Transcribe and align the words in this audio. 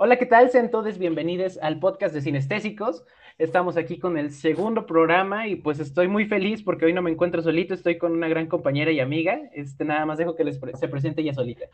Hola, 0.00 0.16
¿qué 0.16 0.26
tal? 0.26 0.48
Sean 0.48 0.70
todos 0.70 0.96
bienvenidos 0.96 1.58
al 1.60 1.80
podcast 1.80 2.14
de 2.14 2.20
Sinestésicos. 2.20 3.02
Estamos 3.36 3.76
aquí 3.76 3.98
con 3.98 4.16
el 4.16 4.30
segundo 4.30 4.86
programa 4.86 5.48
y 5.48 5.56
pues 5.56 5.80
estoy 5.80 6.06
muy 6.06 6.26
feliz 6.26 6.62
porque 6.62 6.84
hoy 6.84 6.92
no 6.92 7.02
me 7.02 7.10
encuentro 7.10 7.42
solito, 7.42 7.74
estoy 7.74 7.98
con 7.98 8.12
una 8.12 8.28
gran 8.28 8.46
compañera 8.46 8.92
y 8.92 9.00
amiga. 9.00 9.40
Este, 9.52 9.84
nada 9.84 10.06
más 10.06 10.18
dejo 10.18 10.36
que 10.36 10.44
les 10.44 10.60
se 10.78 10.86
presente 10.86 11.22
ella 11.22 11.34
solita. 11.34 11.64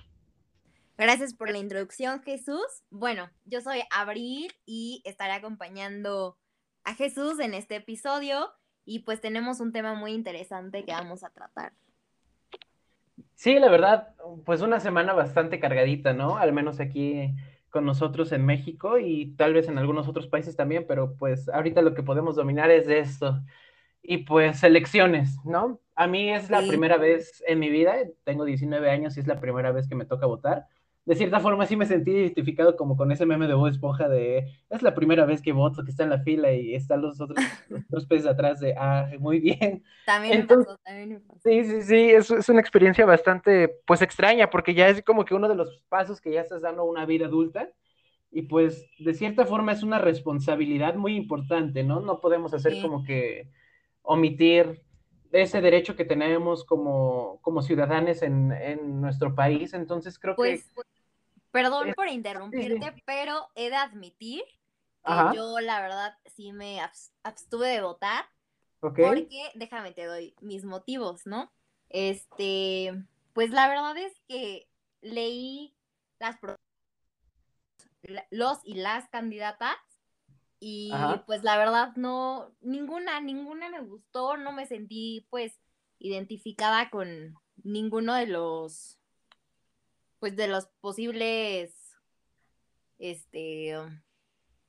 Gracias 0.96 1.34
por 1.34 1.50
la 1.50 1.58
introducción, 1.58 2.22
Jesús. 2.22 2.64
Bueno, 2.88 3.28
yo 3.44 3.60
soy 3.60 3.82
Abril 3.90 4.50
y 4.64 5.02
estaré 5.04 5.34
acompañando 5.34 6.38
a 6.84 6.94
Jesús 6.94 7.38
en 7.40 7.52
este 7.52 7.76
episodio 7.76 8.48
y 8.86 9.00
pues 9.00 9.20
tenemos 9.20 9.60
un 9.60 9.70
tema 9.70 9.92
muy 9.92 10.12
interesante 10.12 10.86
que 10.86 10.92
vamos 10.92 11.24
a 11.24 11.28
tratar. 11.28 11.74
Sí, 13.34 13.58
la 13.58 13.68
verdad, 13.68 14.14
pues 14.46 14.62
una 14.62 14.80
semana 14.80 15.12
bastante 15.12 15.60
cargadita, 15.60 16.14
¿no? 16.14 16.38
Al 16.38 16.54
menos 16.54 16.80
aquí 16.80 17.34
con 17.74 17.84
nosotros 17.84 18.30
en 18.30 18.46
México 18.46 19.00
y 19.00 19.34
tal 19.34 19.52
vez 19.52 19.66
en 19.66 19.78
algunos 19.78 20.06
otros 20.06 20.28
países 20.28 20.54
también, 20.54 20.84
pero 20.86 21.16
pues 21.16 21.48
ahorita 21.48 21.82
lo 21.82 21.92
que 21.92 22.04
podemos 22.04 22.36
dominar 22.36 22.70
es 22.70 22.86
de 22.86 23.00
esto. 23.00 23.42
Y 24.00 24.18
pues 24.18 24.62
elecciones, 24.62 25.38
¿no? 25.44 25.80
A 25.96 26.06
mí 26.06 26.32
es 26.32 26.50
la 26.50 26.60
primera 26.60 26.98
vez 26.98 27.42
en 27.48 27.58
mi 27.58 27.70
vida, 27.70 27.96
tengo 28.22 28.44
19 28.44 28.88
años 28.88 29.16
y 29.16 29.20
es 29.20 29.26
la 29.26 29.40
primera 29.40 29.72
vez 29.72 29.88
que 29.88 29.96
me 29.96 30.04
toca 30.04 30.24
votar 30.24 30.68
de 31.06 31.14
cierta 31.16 31.40
forma 31.40 31.66
sí 31.66 31.76
me 31.76 31.86
sentí 31.86 32.12
identificado 32.12 32.76
como 32.76 32.96
con 32.96 33.12
ese 33.12 33.26
meme 33.26 33.46
de 33.46 33.54
Bob 33.54 33.68
Esponja 33.68 34.08
de 34.08 34.46
es 34.70 34.82
la 34.82 34.94
primera 34.94 35.26
vez 35.26 35.42
que 35.42 35.52
voto, 35.52 35.84
que 35.84 35.90
está 35.90 36.04
en 36.04 36.10
la 36.10 36.20
fila 36.20 36.52
y 36.52 36.74
están 36.74 37.02
los 37.02 37.20
otros, 37.20 37.38
dos 37.90 38.06
peces 38.06 38.26
atrás 38.26 38.60
de 38.60 38.74
ah, 38.78 39.10
muy 39.18 39.38
bien. 39.38 39.84
También 40.06 40.40
me 40.40 40.46
pasó, 40.46 40.78
también 40.82 41.08
me 41.10 41.20
pasó. 41.20 41.40
Sí, 41.44 41.64
sí, 41.64 41.82
sí, 41.82 42.10
es, 42.10 42.30
es, 42.30 42.48
una 42.48 42.60
experiencia 42.60 43.04
bastante 43.04 43.68
pues 43.86 44.00
extraña 44.00 44.48
porque 44.48 44.72
ya 44.72 44.88
es 44.88 45.02
como 45.02 45.24
que 45.24 45.34
uno 45.34 45.48
de 45.48 45.56
los 45.56 45.82
pasos 45.88 46.20
que 46.20 46.32
ya 46.32 46.40
estás 46.40 46.62
dando 46.62 46.82
a 46.82 46.86
una 46.86 47.04
vida 47.04 47.26
adulta 47.26 47.68
y 48.30 48.42
pues 48.42 48.86
de 48.98 49.14
cierta 49.14 49.44
forma 49.44 49.72
es 49.72 49.82
una 49.82 49.98
responsabilidad 49.98 50.94
muy 50.94 51.16
importante, 51.16 51.84
¿no? 51.84 52.00
No 52.00 52.20
podemos 52.20 52.54
hacer 52.54 52.80
como 52.80 53.04
que 53.04 53.50
omitir 54.02 54.82
ese 55.30 55.60
derecho 55.60 55.96
que 55.96 56.04
tenemos 56.04 56.64
como, 56.64 57.40
como 57.42 57.62
ciudadanos 57.62 58.22
en, 58.22 58.52
en 58.52 59.00
nuestro 59.00 59.34
país. 59.34 59.74
Entonces 59.74 60.18
creo 60.18 60.34
que 60.34 60.36
pues, 60.36 60.70
Perdón 61.54 61.92
por 61.94 62.08
interrumpirte, 62.08 63.00
pero 63.06 63.48
he 63.54 63.70
de 63.70 63.76
admitir 63.76 64.42
que 65.04 65.36
yo 65.36 65.60
la 65.60 65.80
verdad 65.80 66.18
sí 66.34 66.52
me 66.52 66.80
abstuve 67.22 67.68
de 67.68 67.80
votar. 67.80 68.24
Porque, 68.80 69.52
déjame, 69.54 69.92
te 69.92 70.04
doy 70.04 70.34
mis 70.40 70.64
motivos, 70.64 71.26
¿no? 71.26 71.52
Este, 71.90 72.92
pues 73.34 73.50
la 73.50 73.68
verdad 73.68 73.96
es 73.96 74.20
que 74.26 74.68
leí 75.00 75.76
las 76.18 76.38
los 78.30 78.58
y 78.64 78.74
las 78.74 79.08
candidatas 79.08 79.76
y 80.58 80.92
pues 81.24 81.44
la 81.44 81.56
verdad 81.56 81.92
no, 81.94 82.52
ninguna, 82.62 83.20
ninguna 83.20 83.68
me 83.70 83.80
gustó, 83.80 84.36
no 84.36 84.50
me 84.50 84.66
sentí 84.66 85.28
pues 85.30 85.60
identificada 86.00 86.90
con 86.90 87.38
ninguno 87.62 88.14
de 88.14 88.26
los 88.26 88.98
pues 90.18 90.36
de 90.36 90.48
los 90.48 90.66
posibles, 90.80 91.74
este, 92.98 93.74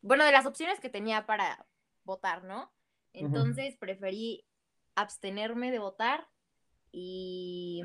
bueno, 0.02 0.26
de 0.26 0.32
las 0.32 0.46
opciones 0.46 0.80
que 0.80 0.90
tenía 0.90 1.26
para 1.26 1.66
votar, 2.04 2.44
¿no? 2.44 2.72
Entonces 3.14 3.78
preferí 3.78 4.46
abstenerme 4.96 5.72
de 5.72 5.80
votar 5.80 6.28
y, 6.92 7.84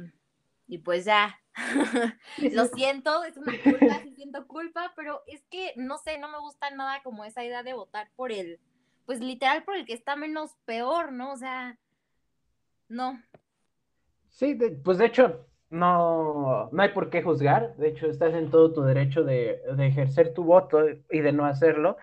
y 0.66 0.78
pues 0.78 1.04
ya, 1.04 1.40
lo 2.52 2.64
siento, 2.74 3.24
es 3.24 3.36
una 3.36 3.52
culpa, 3.62 4.02
siento 4.14 4.46
culpa, 4.46 4.92
pero 4.96 5.22
es 5.26 5.42
que 5.50 5.72
no 5.76 5.98
sé, 5.98 6.18
no 6.18 6.28
me 6.30 6.38
gusta 6.38 6.70
nada 6.70 7.02
como 7.02 7.24
esa 7.24 7.44
idea 7.44 7.62
de 7.62 7.74
votar 7.74 8.10
por 8.16 8.32
el, 8.32 8.60
pues 9.06 9.20
literal 9.20 9.64
por 9.64 9.76
el 9.76 9.86
que 9.86 9.94
está 9.94 10.16
menos 10.16 10.56
peor, 10.64 11.12
¿no? 11.12 11.32
O 11.32 11.36
sea, 11.36 11.78
no. 12.88 13.22
Sí, 14.28 14.56
pues 14.84 14.98
de 14.98 15.06
hecho, 15.06 15.46
no, 15.70 16.68
no 16.72 16.82
hay 16.82 16.90
por 16.90 17.10
qué 17.10 17.22
juzgar, 17.22 17.76
de 17.76 17.88
hecho 17.88 18.08
estás 18.08 18.34
en 18.34 18.50
todo 18.50 18.72
tu 18.72 18.82
derecho 18.82 19.22
de, 19.24 19.62
ejercer 19.78 20.34
tu 20.34 20.44
voto 20.44 20.80
y 21.10 21.20
de 21.20 21.32
no 21.32 21.46
hacerlo. 21.46 21.96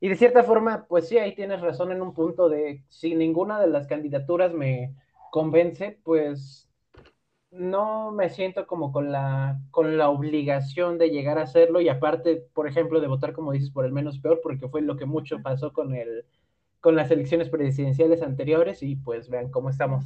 Y 0.00 0.08
de 0.08 0.16
cierta 0.16 0.44
forma, 0.44 0.86
pues 0.86 1.08
sí, 1.08 1.18
ahí 1.18 1.34
tienes 1.34 1.62
razón 1.62 1.90
en 1.90 2.02
un 2.02 2.12
punto 2.12 2.48
de 2.50 2.84
si 2.88 3.14
ninguna 3.14 3.58
de 3.60 3.68
las 3.68 3.86
candidaturas 3.86 4.52
me 4.52 4.94
convence, 5.30 5.98
pues 6.04 6.68
no 7.50 8.12
me 8.12 8.28
siento 8.28 8.66
como 8.66 8.92
con 8.92 9.12
la, 9.12 9.60
con 9.70 9.96
la 9.96 10.10
obligación 10.10 10.98
de 10.98 11.10
llegar 11.10 11.38
a 11.38 11.42
hacerlo. 11.42 11.80
Y 11.80 11.88
aparte, 11.88 12.46
por 12.52 12.68
ejemplo, 12.68 13.00
de 13.00 13.06
votar, 13.08 13.32
como 13.32 13.52
dices, 13.52 13.70
por 13.70 13.86
el 13.86 13.92
menos 13.92 14.18
peor, 14.18 14.40
porque 14.42 14.68
fue 14.68 14.82
lo 14.82 14.96
que 14.96 15.06
mucho 15.06 15.40
pasó 15.42 15.72
con, 15.72 15.94
el, 15.94 16.26
con 16.80 16.96
las 16.96 17.10
elecciones 17.10 17.48
presidenciales 17.48 18.22
anteriores. 18.22 18.82
Y 18.82 18.96
pues 18.96 19.30
vean 19.30 19.50
cómo 19.50 19.70
estamos 19.70 20.04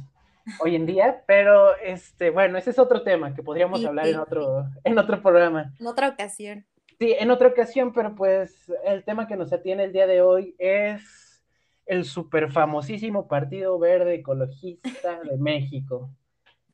hoy 0.59 0.75
en 0.75 0.85
día, 0.85 1.23
pero 1.27 1.75
este, 1.77 2.29
bueno, 2.29 2.57
ese 2.57 2.71
es 2.71 2.79
otro 2.79 3.03
tema 3.03 3.33
que 3.33 3.43
podríamos 3.43 3.83
hablar 3.85 4.07
en 4.07 4.19
otro, 4.19 4.65
en 4.83 4.97
otro 4.97 5.21
programa. 5.21 5.73
En 5.79 5.87
otra 5.87 6.09
ocasión. 6.09 6.65
Sí, 6.99 7.15
en 7.17 7.31
otra 7.31 7.47
ocasión, 7.47 7.93
pero 7.93 8.15
pues 8.15 8.71
el 8.83 9.03
tema 9.03 9.27
que 9.27 9.37
nos 9.37 9.53
atiene 9.53 9.85
el 9.85 9.93
día 9.93 10.07
de 10.07 10.21
hoy 10.21 10.55
es 10.57 11.43
el 11.85 12.05
súper 12.05 12.51
famosísimo 12.51 13.27
Partido 13.27 13.79
Verde 13.79 14.15
Ecologista 14.15 15.21
de 15.23 15.37
México. 15.37 16.09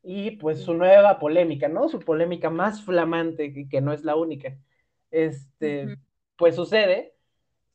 Y 0.02 0.32
pues 0.32 0.62
su 0.62 0.74
nueva 0.74 1.20
polémica, 1.20 1.68
¿no? 1.68 1.90
Su 1.90 2.00
polémica 2.00 2.50
más 2.50 2.84
flamante, 2.84 3.54
que, 3.54 3.68
que 3.68 3.82
no 3.82 3.94
es 3.94 4.04
la 4.04 4.16
única. 4.16 4.56
Este, 5.12 5.98
pues 6.36 6.56
sucede 6.56 7.16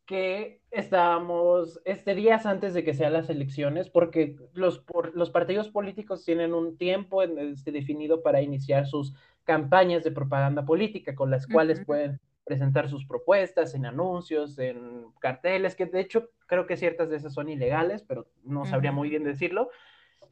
que 0.07 0.59
estábamos 0.70 1.81
este 1.84 2.14
días 2.14 2.47
antes 2.47 2.75
de 2.75 2.84
que 2.84 2.94
sean 2.94 3.12
las 3.12 3.28
elecciones, 3.28 3.91
porque 3.91 4.36
los, 4.54 4.84
los 5.14 5.31
partidos 5.31 5.69
políticos 5.69 6.25
tienen 6.25 6.54
un 6.54 6.76
tiempo 6.76 7.22
este, 7.22 7.72
definido 7.72 8.22
para 8.22 8.42
iniciar 8.42 8.86
sus 8.86 9.14
campañas 9.44 10.04
de 10.04 10.12
propaganda 10.12 10.64
política, 10.64 11.14
con 11.14 11.30
las 11.30 11.47
cuales 11.47 11.84
pueden 11.84 12.20
presentar 12.44 12.88
sus 12.88 13.04
propuestas 13.04 13.75
en 13.75 13.86
anuncios, 13.86 14.59
en 14.59 15.06
carteles, 15.20 15.75
que 15.75 15.86
de 15.86 16.00
hecho 16.00 16.30
creo 16.47 16.66
que 16.66 16.76
ciertas 16.76 17.10
de 17.10 17.16
esas 17.16 17.34
son 17.34 17.48
ilegales, 17.48 18.03
pero 18.03 18.26
no 18.44 18.64
sabría 18.64 18.92
muy 18.92 19.09
bien 19.09 19.25
decirlo. 19.25 19.70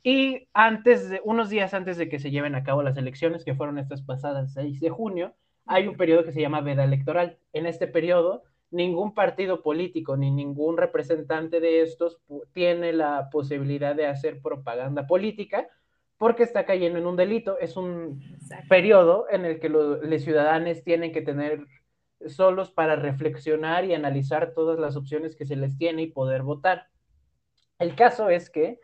Y 0.02 0.48
antes 0.52 1.08
de, 1.10 1.20
unos 1.24 1.48
días 1.48 1.74
antes 1.74 1.96
de 1.96 2.08
que 2.08 2.18
se 2.18 2.30
lleven 2.30 2.54
a 2.54 2.62
cabo 2.62 2.82
las 2.82 2.96
elecciones, 2.96 3.44
que 3.44 3.54
fueron 3.54 3.78
estas 3.78 4.02
pasadas 4.02 4.52
6 4.52 4.80
de 4.80 4.90
junio, 4.90 5.34
hay 5.66 5.86
un 5.86 5.96
periodo 5.96 6.24
que 6.24 6.32
se 6.32 6.40
llama 6.40 6.60
veda 6.60 6.84
electoral. 6.84 7.38
En 7.52 7.66
este 7.66 7.86
periodo, 7.86 8.42
ningún 8.70 9.14
partido 9.14 9.62
político 9.62 10.16
ni 10.16 10.30
ningún 10.30 10.76
representante 10.76 11.60
de 11.60 11.82
estos 11.82 12.20
tiene 12.52 12.92
la 12.92 13.28
posibilidad 13.30 13.94
de 13.94 14.06
hacer 14.06 14.40
propaganda 14.42 15.06
política 15.06 15.68
porque 16.18 16.42
está 16.42 16.66
cayendo 16.66 16.98
en 16.98 17.06
un 17.06 17.16
delito. 17.16 17.58
Es 17.58 17.76
un 17.76 18.20
periodo 18.68 19.26
en 19.30 19.44
el 19.44 19.60
que 19.60 19.68
los 19.68 20.00
ciudadanos 20.22 20.82
tienen 20.82 21.12
que 21.12 21.22
tener 21.22 21.64
solos 22.26 22.70
para 22.70 22.96
reflexionar 22.96 23.84
y 23.84 23.94
analizar 23.94 24.52
todas 24.52 24.78
las 24.78 24.96
opciones 24.96 25.36
que 25.36 25.46
se 25.46 25.56
les 25.56 25.78
tiene 25.78 26.02
y 26.02 26.12
poder 26.12 26.42
votar. 26.42 26.88
El 27.78 27.94
caso 27.94 28.28
es 28.28 28.50
que, 28.50 28.80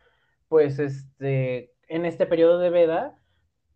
pues, 0.48 0.78
este, 0.78 1.72
en 1.88 2.06
este 2.06 2.26
periodo 2.26 2.60
de 2.60 2.70
veda, 2.70 3.18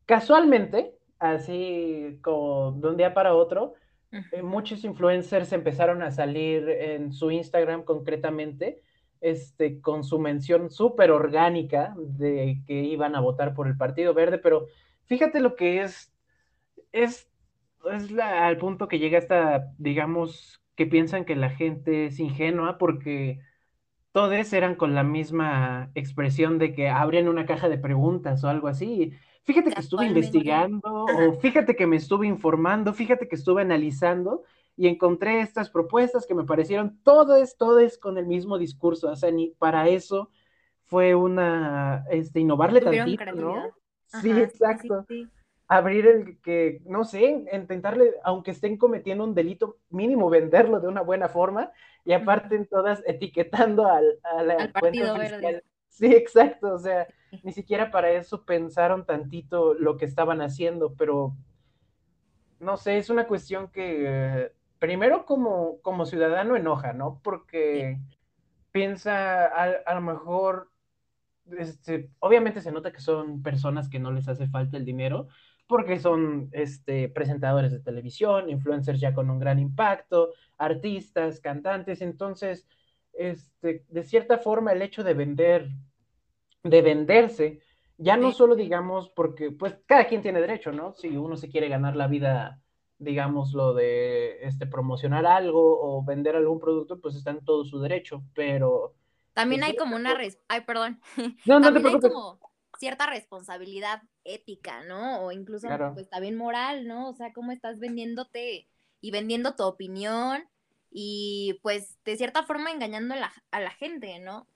casualmente, 0.06 0.94
así 1.18 2.20
como 2.22 2.72
de 2.72 2.88
un 2.88 2.96
día 2.96 3.14
para 3.14 3.34
otro, 3.34 3.74
eh, 4.10 4.42
muchos 4.42 4.84
influencers 4.84 5.52
empezaron 5.52 6.02
a 6.02 6.10
salir 6.10 6.68
en 6.68 7.12
su 7.12 7.30
Instagram 7.30 7.84
concretamente, 7.84 8.82
este, 9.20 9.80
con 9.80 10.04
su 10.04 10.18
mención 10.18 10.70
súper 10.70 11.10
orgánica 11.10 11.94
de 11.98 12.62
que 12.66 12.74
iban 12.84 13.16
a 13.16 13.20
votar 13.20 13.54
por 13.54 13.66
el 13.66 13.76
Partido 13.76 14.14
Verde, 14.14 14.38
pero 14.38 14.66
fíjate 15.06 15.40
lo 15.40 15.56
que 15.56 15.82
es, 15.82 16.12
es, 16.92 17.30
es 17.92 18.18
al 18.18 18.58
punto 18.58 18.88
que 18.88 18.98
llega 18.98 19.18
hasta, 19.18 19.72
digamos, 19.78 20.62
que 20.76 20.86
piensan 20.86 21.24
que 21.24 21.36
la 21.36 21.50
gente 21.50 22.06
es 22.06 22.20
ingenua 22.20 22.78
porque 22.78 23.40
todos 24.12 24.52
eran 24.52 24.74
con 24.76 24.94
la 24.94 25.04
misma 25.04 25.90
expresión 25.94 26.58
de 26.58 26.74
que 26.74 26.88
abren 26.88 27.28
una 27.28 27.46
caja 27.46 27.68
de 27.68 27.78
preguntas 27.78 28.44
o 28.44 28.48
algo 28.48 28.68
así 28.68 29.12
fíjate 29.44 29.70
que 29.72 29.80
estuve 29.80 30.06
investigando, 30.06 31.06
o 31.06 31.32
fíjate 31.40 31.74
que 31.76 31.86
me 31.86 31.96
estuve 31.96 32.26
informando, 32.26 32.92
fíjate 32.92 33.28
que 33.28 33.36
estuve 33.36 33.62
analizando 33.62 34.44
y 34.76 34.86
encontré 34.86 35.40
estas 35.40 35.70
propuestas 35.70 36.26
que 36.26 36.34
me 36.34 36.44
parecieron, 36.44 37.00
todo 37.02 37.36
es, 37.36 37.56
todo 37.56 37.80
es 37.80 37.98
con 37.98 38.16
el 38.16 38.26
mismo 38.26 38.58
discurso, 38.58 39.10
o 39.10 39.16
sea, 39.16 39.30
ni 39.30 39.50
para 39.58 39.88
eso 39.88 40.30
fue 40.84 41.14
una, 41.14 42.04
este, 42.10 42.40
innovarle 42.40 42.80
tantito, 42.80 43.32
¿no? 43.32 43.74
sí, 44.22 44.30
exacto. 44.30 45.04
Abrir 45.70 46.06
el 46.06 46.40
que, 46.40 46.80
no 46.86 47.04
sé, 47.04 47.44
intentarle, 47.52 48.14
aunque 48.24 48.52
estén 48.52 48.78
cometiendo 48.78 49.24
un 49.24 49.34
delito, 49.34 49.76
mínimo 49.90 50.30
venderlo 50.30 50.80
de 50.80 50.88
una 50.88 51.02
buena 51.02 51.28
forma 51.28 51.72
y 52.04 52.12
aparte 52.12 52.56
en 52.56 52.66
todas 52.66 53.02
etiquetando 53.06 53.86
al, 53.86 54.18
al 54.22 54.72
partido 54.72 55.18
verde. 55.18 55.62
Sí, 55.98 56.06
exacto, 56.14 56.74
o 56.74 56.78
sea, 56.78 57.08
ni 57.42 57.52
siquiera 57.52 57.90
para 57.90 58.12
eso 58.12 58.44
pensaron 58.44 59.04
tantito 59.04 59.74
lo 59.74 59.96
que 59.96 60.04
estaban 60.04 60.40
haciendo, 60.40 60.94
pero 60.94 61.36
no 62.60 62.76
sé, 62.76 62.98
es 62.98 63.10
una 63.10 63.26
cuestión 63.26 63.68
que 63.68 64.52
primero 64.78 65.24
como, 65.26 65.80
como 65.82 66.06
ciudadano 66.06 66.54
enoja, 66.54 66.92
¿no? 66.92 67.20
Porque 67.24 67.98
piensa 68.70 69.46
a, 69.46 69.94
lo 69.94 70.00
mejor, 70.00 70.70
este, 71.58 72.10
obviamente 72.20 72.60
se 72.60 72.70
nota 72.70 72.92
que 72.92 73.00
son 73.00 73.42
personas 73.42 73.88
que 73.88 73.98
no 73.98 74.12
les 74.12 74.28
hace 74.28 74.46
falta 74.46 74.76
el 74.76 74.84
dinero, 74.84 75.26
porque 75.66 75.98
son 75.98 76.48
este, 76.52 77.08
presentadores 77.08 77.72
de 77.72 77.80
televisión, 77.80 78.48
influencers 78.50 79.00
ya 79.00 79.14
con 79.14 79.30
un 79.30 79.40
gran 79.40 79.58
impacto, 79.58 80.32
artistas, 80.58 81.40
cantantes, 81.40 82.02
entonces, 82.02 82.68
este, 83.18 83.84
de 83.88 84.04
cierta 84.04 84.38
forma, 84.38 84.72
el 84.72 84.80
hecho 84.80 85.02
de 85.02 85.12
vender, 85.12 85.68
de 86.62 86.82
venderse, 86.82 87.60
ya 87.96 88.16
no 88.16 88.30
solo 88.30 88.54
digamos, 88.54 89.10
porque 89.10 89.50
pues 89.50 89.76
cada 89.86 90.06
quien 90.06 90.22
tiene 90.22 90.40
derecho, 90.40 90.70
¿no? 90.70 90.94
Si 90.94 91.16
uno 91.16 91.36
se 91.36 91.48
quiere 91.48 91.68
ganar 91.68 91.96
la 91.96 92.06
vida, 92.06 92.62
digamos, 92.98 93.52
lo 93.52 93.74
de 93.74 94.38
este, 94.42 94.66
promocionar 94.66 95.26
algo 95.26 95.80
o 95.80 96.04
vender 96.04 96.36
algún 96.36 96.60
producto, 96.60 97.00
pues 97.00 97.16
está 97.16 97.30
en 97.32 97.44
todo 97.44 97.64
su 97.64 97.80
derecho, 97.80 98.22
pero... 98.34 98.94
También 99.32 99.64
hay 99.64 99.74
como 99.76 99.96
una... 99.96 100.16
Ay, 100.46 100.60
perdón. 100.62 101.00
No, 101.46 101.58
no 101.58 101.72
te 101.72 101.80
preocupes. 101.80 102.04
Hay 102.04 102.10
como 102.10 102.40
cierta 102.78 103.06
responsabilidad 103.06 104.02
ética, 104.22 104.84
¿no? 104.84 105.22
O 105.22 105.32
incluso, 105.32 105.68
pues 105.94 106.08
también 106.08 106.36
moral, 106.36 106.86
¿no? 106.86 107.08
O 107.08 107.14
sea, 107.14 107.32
cómo 107.32 107.50
estás 107.50 107.80
vendiéndote 107.80 108.68
y 109.00 109.10
vendiendo 109.10 109.56
tu 109.56 109.64
opinión 109.64 110.44
y 110.90 111.58
pues 111.62 111.98
de 112.04 112.16
cierta 112.16 112.42
forma 112.44 112.70
engañando 112.70 113.14
a 113.14 113.18
la, 113.18 113.32
a 113.50 113.60
la 113.60 113.70
gente, 113.70 114.18
¿no? 114.18 114.46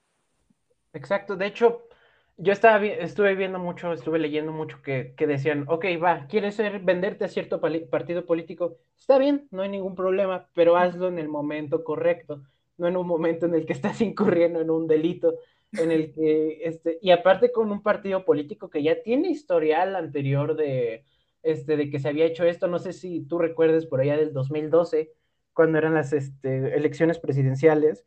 Exacto, 0.92 1.36
de 1.36 1.46
hecho, 1.46 1.88
yo 2.36 2.52
estaba, 2.52 2.84
estuve 2.84 3.34
viendo 3.34 3.58
mucho, 3.58 3.92
estuve 3.92 4.18
leyendo 4.18 4.52
mucho 4.52 4.82
que, 4.82 5.14
que 5.16 5.26
decían, 5.26 5.64
ok, 5.68 5.84
va, 6.02 6.26
¿quieres 6.26 6.56
ser, 6.56 6.80
venderte 6.80 7.24
a 7.24 7.28
cierto 7.28 7.60
partido 7.60 8.26
político? 8.26 8.78
Está 8.98 9.18
bien, 9.18 9.48
no 9.50 9.62
hay 9.62 9.68
ningún 9.68 9.94
problema, 9.94 10.48
pero 10.54 10.76
hazlo 10.76 11.08
en 11.08 11.18
el 11.18 11.28
momento 11.28 11.84
correcto, 11.84 12.42
no 12.76 12.88
en 12.88 12.96
un 12.96 13.06
momento 13.06 13.46
en 13.46 13.54
el 13.54 13.66
que 13.66 13.72
estás 13.74 14.00
incurriendo 14.00 14.60
en 14.60 14.70
un 14.70 14.86
delito 14.86 15.38
en 15.72 15.90
el 15.90 16.12
que, 16.12 16.60
este, 16.64 16.98
y 17.00 17.10
aparte 17.10 17.50
con 17.50 17.70
un 17.72 17.82
partido 17.82 18.24
político 18.24 18.68
que 18.68 18.82
ya 18.82 19.02
tiene 19.02 19.30
historial 19.30 19.96
anterior 19.96 20.54
de, 20.54 21.04
este, 21.42 21.76
de 21.76 21.90
que 21.90 21.98
se 21.98 22.08
había 22.08 22.26
hecho 22.26 22.44
esto, 22.44 22.66
no 22.68 22.78
sé 22.78 22.92
si 22.92 23.22
tú 23.22 23.38
recuerdes 23.38 23.86
por 23.86 24.00
allá 24.00 24.16
del 24.16 24.32
2012, 24.32 25.12
cuando 25.54 25.78
eran 25.78 25.94
las 25.94 26.12
este, 26.12 26.74
elecciones 26.74 27.18
presidenciales, 27.18 28.04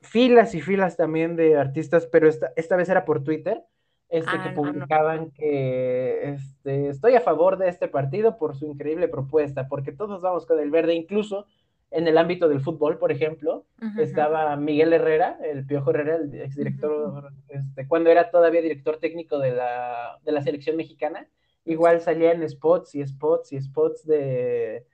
filas 0.00 0.54
y 0.54 0.60
filas 0.60 0.96
también 0.96 1.36
de 1.36 1.56
artistas, 1.56 2.06
pero 2.06 2.28
esta, 2.28 2.52
esta 2.56 2.76
vez 2.76 2.88
era 2.88 3.04
por 3.04 3.24
Twitter, 3.24 3.62
este, 4.08 4.30
que 4.30 4.48
ah, 4.50 4.54
publicaban 4.54 5.30
que 5.32 6.34
este, 6.34 6.88
estoy 6.88 7.14
a 7.14 7.20
favor 7.20 7.56
de 7.58 7.68
este 7.68 7.88
partido 7.88 8.36
por 8.36 8.54
su 8.54 8.66
increíble 8.66 9.08
propuesta, 9.08 9.66
porque 9.66 9.92
todos 9.92 10.20
vamos 10.20 10.46
con 10.46 10.60
el 10.60 10.70
verde, 10.70 10.94
incluso 10.94 11.46
en 11.90 12.08
el 12.08 12.18
ámbito 12.18 12.48
del 12.48 12.60
fútbol, 12.60 12.98
por 12.98 13.12
ejemplo, 13.12 13.66
estaba 13.98 14.56
Miguel 14.56 14.92
Herrera, 14.92 15.38
el 15.42 15.64
Piojo 15.64 15.90
Herrera, 15.90 16.16
el 16.16 16.34
exdirector, 16.34 17.32
este, 17.48 17.86
cuando 17.86 18.10
era 18.10 18.30
todavía 18.30 18.62
director 18.62 18.98
técnico 18.98 19.38
de 19.38 19.52
la, 19.52 20.18
de 20.24 20.32
la 20.32 20.42
selección 20.42 20.76
mexicana, 20.76 21.28
igual 21.64 22.00
salía 22.00 22.32
en 22.32 22.48
spots 22.48 22.96
y 22.96 23.06
spots 23.06 23.52
y 23.52 23.60
spots 23.60 24.04
de, 24.06 24.86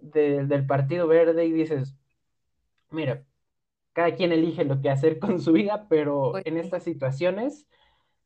del 0.00 0.66
Partido 0.66 1.06
Verde 1.06 1.44
y 1.46 1.52
dices, 1.52 1.94
mira, 2.90 3.24
cada 3.92 4.14
quien 4.14 4.32
elige 4.32 4.64
lo 4.64 4.80
que 4.80 4.90
hacer 4.90 5.18
con 5.18 5.40
su 5.40 5.52
vida, 5.52 5.86
pero 5.88 6.32
pues 6.32 6.46
en 6.46 6.56
estas 6.56 6.84
situaciones, 6.84 7.66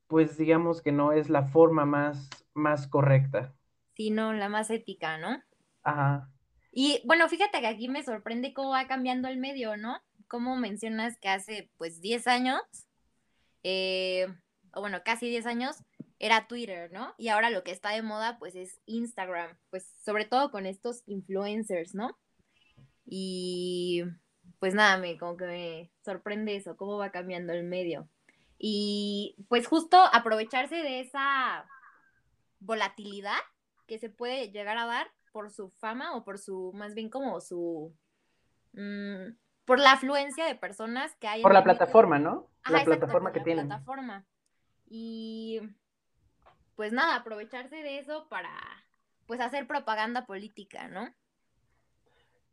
pues 0.06 0.36
digamos 0.36 0.82
que 0.82 0.92
no 0.92 1.12
es 1.12 1.30
la 1.30 1.44
forma 1.44 1.86
más, 1.86 2.28
más 2.54 2.86
correcta. 2.86 3.54
Sino 3.94 4.32
la 4.32 4.48
más 4.48 4.70
ética, 4.70 5.18
¿no? 5.18 5.42
Ajá. 5.82 6.28
Y 6.72 7.02
bueno, 7.04 7.28
fíjate 7.28 7.60
que 7.60 7.66
aquí 7.66 7.88
me 7.88 8.02
sorprende 8.02 8.54
cómo 8.54 8.70
va 8.70 8.86
cambiando 8.86 9.28
el 9.28 9.38
medio, 9.38 9.76
¿no? 9.76 10.00
Como 10.28 10.56
mencionas 10.56 11.18
que 11.18 11.28
hace 11.28 11.70
pues 11.76 12.00
10 12.00 12.26
años, 12.26 12.60
eh, 13.62 14.26
o 14.74 14.80
bueno, 14.80 15.02
casi 15.04 15.28
10 15.28 15.46
años, 15.46 15.76
era 16.22 16.46
Twitter, 16.46 16.90
¿no? 16.92 17.14
Y 17.18 17.28
ahora 17.28 17.50
lo 17.50 17.64
que 17.64 17.72
está 17.72 17.90
de 17.90 18.00
moda 18.00 18.38
pues 18.38 18.54
es 18.54 18.80
Instagram, 18.86 19.58
pues 19.70 19.92
sobre 20.04 20.24
todo 20.24 20.52
con 20.52 20.66
estos 20.66 21.02
influencers, 21.06 21.96
¿no? 21.96 22.16
Y 23.04 24.04
pues 24.60 24.72
nada, 24.72 24.98
me 24.98 25.18
como 25.18 25.36
que 25.36 25.46
me 25.46 25.90
sorprende 26.04 26.54
eso, 26.54 26.76
cómo 26.76 26.96
va 26.96 27.10
cambiando 27.10 27.52
el 27.52 27.64
medio. 27.64 28.08
Y 28.56 29.34
pues 29.48 29.66
justo 29.66 29.98
aprovecharse 30.12 30.76
de 30.76 31.00
esa 31.00 31.66
volatilidad 32.60 33.40
que 33.88 33.98
se 33.98 34.08
puede 34.08 34.52
llegar 34.52 34.78
a 34.78 34.86
dar 34.86 35.08
por 35.32 35.50
su 35.50 35.70
fama 35.70 36.14
o 36.14 36.22
por 36.22 36.38
su, 36.38 36.70
más 36.72 36.94
bien 36.94 37.10
como 37.10 37.40
su, 37.40 37.92
mm, 38.74 39.34
por 39.64 39.80
la 39.80 39.92
afluencia 39.94 40.46
de 40.46 40.54
personas 40.54 41.16
que 41.16 41.26
hay. 41.26 41.42
Por 41.42 41.52
la 41.52 41.64
plataforma, 41.64 42.20
¿no? 42.20 42.48
la 42.70 42.84
plataforma 42.84 43.32
que 43.32 43.40
la 43.40 43.44
tienen. 43.44 43.66
Plataforma. 43.66 44.24
Y 44.88 45.60
pues 46.76 46.92
nada, 46.92 47.16
aprovecharse 47.16 47.76
de 47.76 47.98
eso 47.98 48.26
para 48.28 48.50
pues 49.26 49.40
hacer 49.40 49.66
propaganda 49.66 50.26
política, 50.26 50.88
¿no? 50.88 51.08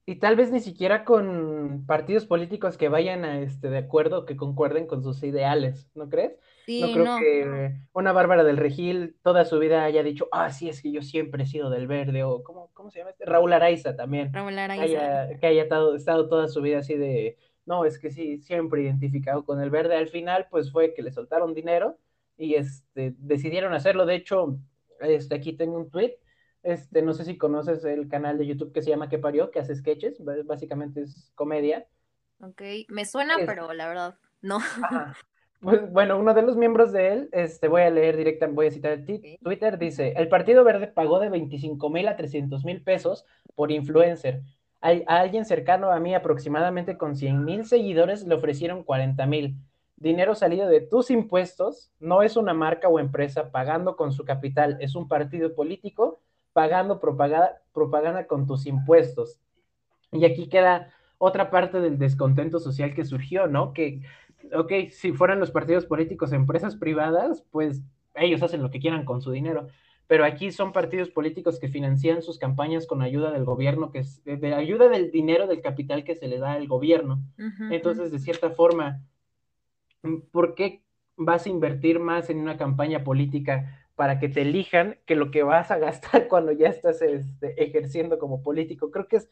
Y 0.06 0.16
tal 0.16 0.36
vez 0.36 0.51
ni 0.51 0.60
siquiera 0.60 1.06
con 1.06 1.86
partidos 1.86 2.25
políticos 2.25 2.77
que 2.77 2.89
vayan 2.89 3.25
a 3.25 3.42
este 3.42 3.69
de 3.69 3.77
acuerdo, 3.77 4.25
que 4.25 4.36
concuerden 4.36 4.88
con 4.88 5.04
sus 5.04 5.21
ideales, 5.21 5.88
¿no 5.94 6.10
crees? 6.10 6.39
no 6.68 6.92
creo 6.92 7.18
que 7.19 7.75
una 7.94 8.12
Bárbara 8.12 8.44
del 8.44 8.57
Regil 8.57 9.16
toda 9.21 9.45
su 9.45 9.60
vida 9.60 9.83
haya 9.83 10.01
dicho, 10.01 10.27
ah, 10.31 10.51
sí, 10.51 10.69
es 10.69 10.81
que 10.81 10.92
yo 10.92 11.01
siempre 11.01 11.44
he 11.44 11.48
sido 11.48 11.69
del 11.69 11.88
verde, 11.88 12.24
o 12.24 12.44
¿cómo, 12.44 12.69
cómo 12.74 12.89
se 12.89 13.00
llama 13.00 13.12
este? 13.12 13.25
Raúl 13.25 13.54
Araiza 13.54 13.95
también. 13.95 14.33
Raúl 14.33 14.57
Araiza. 14.57 14.83
Que 14.83 14.98
haya, 14.98 15.39
que 15.39 15.48
haya 15.48 15.63
estado, 15.63 15.95
estado, 15.95 16.27
toda 16.27 16.48
su 16.48 16.62
vida 16.62 16.80
así 16.80 16.95
de, 16.95 17.38
no, 17.66 17.86
es 17.86 18.00
que 18.00 18.10
sí, 18.10 18.39
siempre 18.39 18.81
identificado 18.81 19.45
con 19.45 19.62
el 19.62 19.69
verde. 19.69 19.95
Al 19.95 20.07
final, 20.07 20.48
pues 20.50 20.71
fue 20.71 20.94
que 20.94 21.04
le 21.04 21.12
soltaron 21.12 21.54
dinero 21.54 21.98
y 22.40 22.56
este, 22.56 23.14
decidieron 23.18 23.74
hacerlo. 23.74 24.06
De 24.06 24.16
hecho, 24.16 24.58
este, 25.02 25.36
aquí 25.36 25.54
tengo 25.54 25.78
un 25.78 25.92
tweet. 25.92 26.16
Este, 26.64 27.02
no 27.02 27.14
sé 27.14 27.26
si 27.26 27.38
conoces 27.38 27.84
el 27.86 28.08
canal 28.08 28.38
de 28.38 28.48
YouTube 28.48 28.74
que 28.74 28.82
se 28.82 28.90
llama 28.90 29.10
Que 29.10 29.20
Parió, 29.20 29.52
que 29.52 29.60
hace 29.60 29.76
sketches, 29.76 30.24
básicamente 30.46 31.02
es 31.02 31.32
comedia. 31.36 31.86
Ok, 32.42 32.62
me 32.88 33.06
suena, 33.06 33.36
pero 33.46 33.72
la 33.74 33.88
verdad, 33.88 34.16
no. 34.42 34.60
Pues, 35.62 35.92
bueno, 35.92 36.18
uno 36.18 36.34
de 36.34 36.42
los 36.42 36.56
miembros 36.56 36.94
de 36.94 37.12
él, 37.12 37.30
este, 37.34 37.68
voy 37.68 37.82
a 37.82 37.90
leer 37.90 38.16
directamente, 38.16 38.56
voy 38.56 38.68
a 38.68 38.72
citar 38.72 38.94
el 38.94 39.04
Twitter, 39.44 39.78
dice, 39.78 40.14
el 40.16 40.30
Partido 40.30 40.64
Verde 40.64 40.88
pagó 40.88 41.20
de 41.20 41.28
25 41.28 41.90
mil 41.90 42.08
a 42.08 42.16
300 42.16 42.64
mil 42.64 42.82
pesos 42.82 43.26
por 43.56 43.70
influencer. 43.70 44.42
A, 44.80 44.92
alguien 45.08 45.44
cercano 45.44 45.92
a 45.92 46.00
mí, 46.00 46.16
aproximadamente 46.16 46.98
con 46.98 47.18
100 47.18 47.44
mil 47.44 47.66
seguidores, 47.66 48.26
le 48.26 48.36
ofrecieron 48.36 48.86
40 48.86 49.26
mil. 49.26 49.58
Dinero 50.00 50.34
salido 50.34 50.68
de 50.68 50.82
tus 50.82 51.12
impuestos, 51.12 51.92
no 52.00 52.22
es 52.22 52.38
una 52.38 52.54
marca 52.54 52.88
o 52.88 53.00
empresa 53.00 53.52
pagando 53.52 53.96
con 53.96 54.12
su 54.12 54.24
capital, 54.24 54.78
es 54.80 54.96
un 54.96 55.08
partido 55.08 55.54
político 55.54 56.22
pagando 56.54 57.00
propaganda, 57.00 57.62
propaganda 57.74 58.26
con 58.26 58.48
tus 58.48 58.66
impuestos. 58.66 59.40
Y 60.12 60.26
aquí 60.26 60.48
queda 60.48 60.92
otra 61.18 61.52
parte 61.52 61.82
del 61.82 61.98
descontento 61.98 62.60
social 62.60 62.94
que 62.96 63.06
surgió, 63.06 63.48
¿no? 63.48 63.74
Que 63.74 64.02
ok, 64.54 64.72
si 64.92 65.12
fueran 65.12 65.40
los 65.40 65.52
partidos 65.52 65.86
políticos 65.86 66.32
empresas 66.32 66.76
privadas, 66.76 67.46
pues 67.52 67.82
ellos 68.16 68.42
hacen 68.42 68.62
lo 68.62 68.72
que 68.72 68.80
quieran 68.80 69.06
con 69.06 69.22
su 69.22 69.32
dinero. 69.32 69.68
Pero 70.08 70.26
aquí 70.26 70.52
son 70.52 70.74
partidos 70.74 71.10
políticos 71.10 71.60
que 71.60 71.68
financian 71.68 72.24
sus 72.24 72.40
campañas 72.40 72.88
con 72.88 73.04
ayuda 73.04 73.32
del 73.32 73.46
gobierno, 73.46 73.92
que 73.92 74.00
es 74.00 74.24
de 74.24 74.54
ayuda 74.56 74.90
del 74.90 75.12
dinero 75.12 75.46
del 75.46 75.62
capital 75.62 76.04
que 76.04 76.16
se 76.16 76.28
le 76.28 76.40
da 76.40 76.54
al 76.54 76.68
gobierno. 76.68 77.22
Entonces, 77.70 78.12
de 78.12 78.18
cierta 78.18 78.50
forma, 78.50 79.04
¿por 80.32 80.56
qué 80.56 80.84
vas 81.16 81.46
a 81.46 81.50
invertir 81.50 82.00
más 82.00 82.30
en 82.30 82.40
una 82.40 82.58
campaña 82.58 83.04
política 83.04 83.88
para 83.96 84.20
que 84.20 84.30
te 84.30 84.42
elijan 84.42 84.98
que 85.06 85.16
lo 85.16 85.32
que 85.32 85.44
vas 85.44 85.72
a 85.72 85.78
gastar 85.78 86.28
cuando 86.30 86.52
ya 86.52 86.70
estás 86.70 87.02
este, 87.02 87.64
ejerciendo 87.64 88.20
como 88.20 88.42
político? 88.42 88.92
Creo 88.92 89.08
que 89.08 89.18
es, 89.18 89.30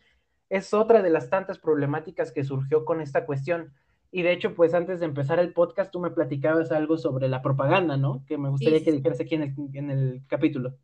es 0.49 0.73
otra 0.73 1.01
de 1.01 1.09
las 1.09 1.29
tantas 1.29 1.59
problemáticas 1.59 2.31
que 2.31 2.43
surgió 2.43 2.85
con 2.85 3.01
esta 3.01 3.25
cuestión 3.25 3.73
y 4.11 4.21
de 4.21 4.31
hecho, 4.31 4.55
pues 4.55 4.73
antes 4.73 4.99
de 4.99 5.05
empezar 5.05 5.39
el 5.39 5.53
podcast, 5.53 5.91
tú 5.91 5.99
me 5.99 6.11
platicabas 6.11 6.71
algo 6.71 6.97
sobre 6.97 7.27
la 7.27 7.41
propaganda, 7.41 7.97
¿no? 7.97 8.23
Que 8.25 8.37
me 8.37 8.49
gustaría 8.49 8.83
que 8.83 8.91
dijeras 8.91 9.19
aquí 9.19 9.35
en 9.35 9.43
el, 9.43 9.55
en 9.73 9.91
el 9.91 10.21
capítulo. 10.27 10.77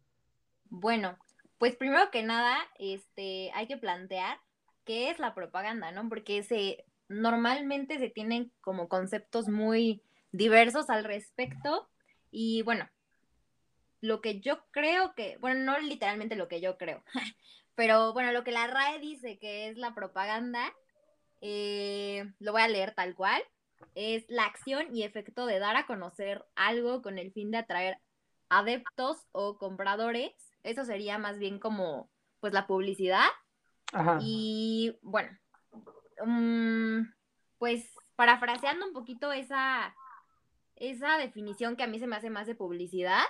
Bueno, 0.70 1.18
pues 1.58 1.76
primero 1.76 2.12
que 2.12 2.24
nada, 2.24 2.58
este, 2.78 3.52
hay 3.54 3.68
que 3.68 3.78
plantear 3.78 4.38
qué 4.84 5.10
es 5.10 5.20
la 5.20 5.34
propaganda, 5.34 5.92
¿no? 5.92 6.10
Porque 6.10 6.44
se, 6.44 6.84
normalmente 7.14 8.00
se 8.00 8.10
tienen 8.10 8.52
como 8.62 8.88
conceptos 8.88 9.48
muy 9.48 10.02
diversos 10.32 10.90
al 10.90 11.04
respecto. 11.04 11.90
Y 12.32 12.62
bueno, 12.64 12.90
lo 14.02 14.22
que 14.22 14.40
yo 14.40 14.66
creo 14.72 15.14
que, 15.16 15.38
bueno, 15.38 15.60
no 15.64 15.80
literalmente 15.80 16.36
lo 16.36 16.48
que 16.48 16.62
yo 16.62 16.78
creo, 16.78 17.04
pero 17.76 18.14
bueno, 18.14 18.32
lo 18.32 18.44
que 18.44 18.52
la 18.52 18.68
RAE 18.68 19.00
dice 19.00 19.38
que 19.40 19.70
es 19.70 19.78
la 19.78 19.96
propaganda 19.96 20.74
eh, 21.46 22.32
lo 22.40 22.54
voy 22.54 22.62
a 22.62 22.70
leer 22.70 22.96
tal 22.96 23.16
cual, 23.16 23.44
es 23.96 24.24
la 24.30 24.46
acción 24.46 24.96
y 24.96 25.04
efecto 25.04 25.46
de 25.46 25.60
dar 25.60 25.76
a 25.76 25.86
conocer 25.86 26.46
algo 26.56 27.02
con 27.02 27.20
el 27.20 27.34
fin 27.34 27.52
de 27.52 27.58
atraer 27.58 28.00
adeptos 28.48 29.28
o 29.34 29.58
compradores. 29.58 30.32
Eso 30.64 30.86
sería 30.86 31.18
más 31.18 31.40
bien 31.40 31.60
como, 31.60 32.10
pues, 32.40 32.54
la 32.54 32.66
publicidad. 32.66 33.28
Y 34.22 34.98
bueno, 35.02 35.38
mm, 36.26 37.14
pues 37.58 37.90
parafraseando 38.16 38.86
un 38.86 38.94
poquito 38.94 39.32
esa, 39.32 39.96
esa 40.76 41.18
definición 41.18 41.76
que 41.76 41.84
a 41.84 41.88
mí 41.88 42.00
se 42.00 42.08
me 42.08 42.16
hace 42.16 42.30
más 42.30 42.48
de 42.48 42.56
publicidad, 42.56 43.24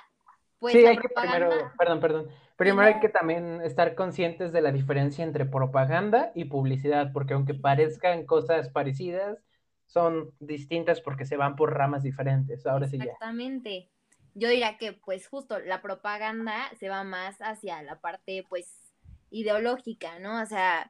pues 0.59 0.73
sí, 0.73 0.85
hay 0.85 0.97
que 0.97 1.09
primero, 1.09 1.49
perdón, 1.77 1.99
perdón, 1.99 2.29
primero 2.55 2.87
hay 2.87 2.99
que 3.01 3.09
también 3.09 3.61
estar 3.63 3.95
conscientes 3.95 4.53
de 4.53 4.61
la 4.61 4.71
diferencia 4.71 5.23
entre 5.23 5.45
propaganda 5.45 6.31
y 6.35 6.45
publicidad, 6.45 7.11
porque 7.11 7.33
aunque 7.33 7.53
parezcan 7.53 8.25
cosas 8.25 8.69
parecidas, 8.69 9.43
son 9.87 10.31
distintas 10.39 11.01
porque 11.01 11.25
se 11.25 11.37
van 11.37 11.55
por 11.55 11.73
ramas 11.73 12.03
diferentes. 12.03 12.65
Ahora 12.65 12.87
sí 12.87 12.97
ya. 12.97 13.03
Exactamente. 13.03 13.89
Yo 14.35 14.47
diría 14.47 14.77
que 14.77 14.93
pues 14.93 15.27
justo 15.27 15.59
la 15.59 15.81
propaganda 15.81 16.69
se 16.79 16.89
va 16.89 17.03
más 17.03 17.37
hacia 17.41 17.83
la 17.83 17.99
parte 17.99 18.45
pues 18.49 18.95
ideológica, 19.29 20.17
¿no? 20.19 20.41
O 20.41 20.45
sea, 20.45 20.89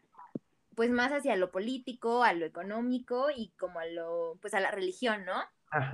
pues 0.75 0.89
más 0.89 1.11
hacia 1.11 1.35
lo 1.35 1.51
político, 1.51 2.23
a 2.23 2.33
lo 2.33 2.45
económico 2.45 3.27
y 3.35 3.49
como 3.59 3.79
a 3.79 3.85
lo, 3.85 4.37
pues 4.41 4.53
a 4.53 4.59
la 4.59 4.71
religión, 4.71 5.25
¿no? 5.25 5.33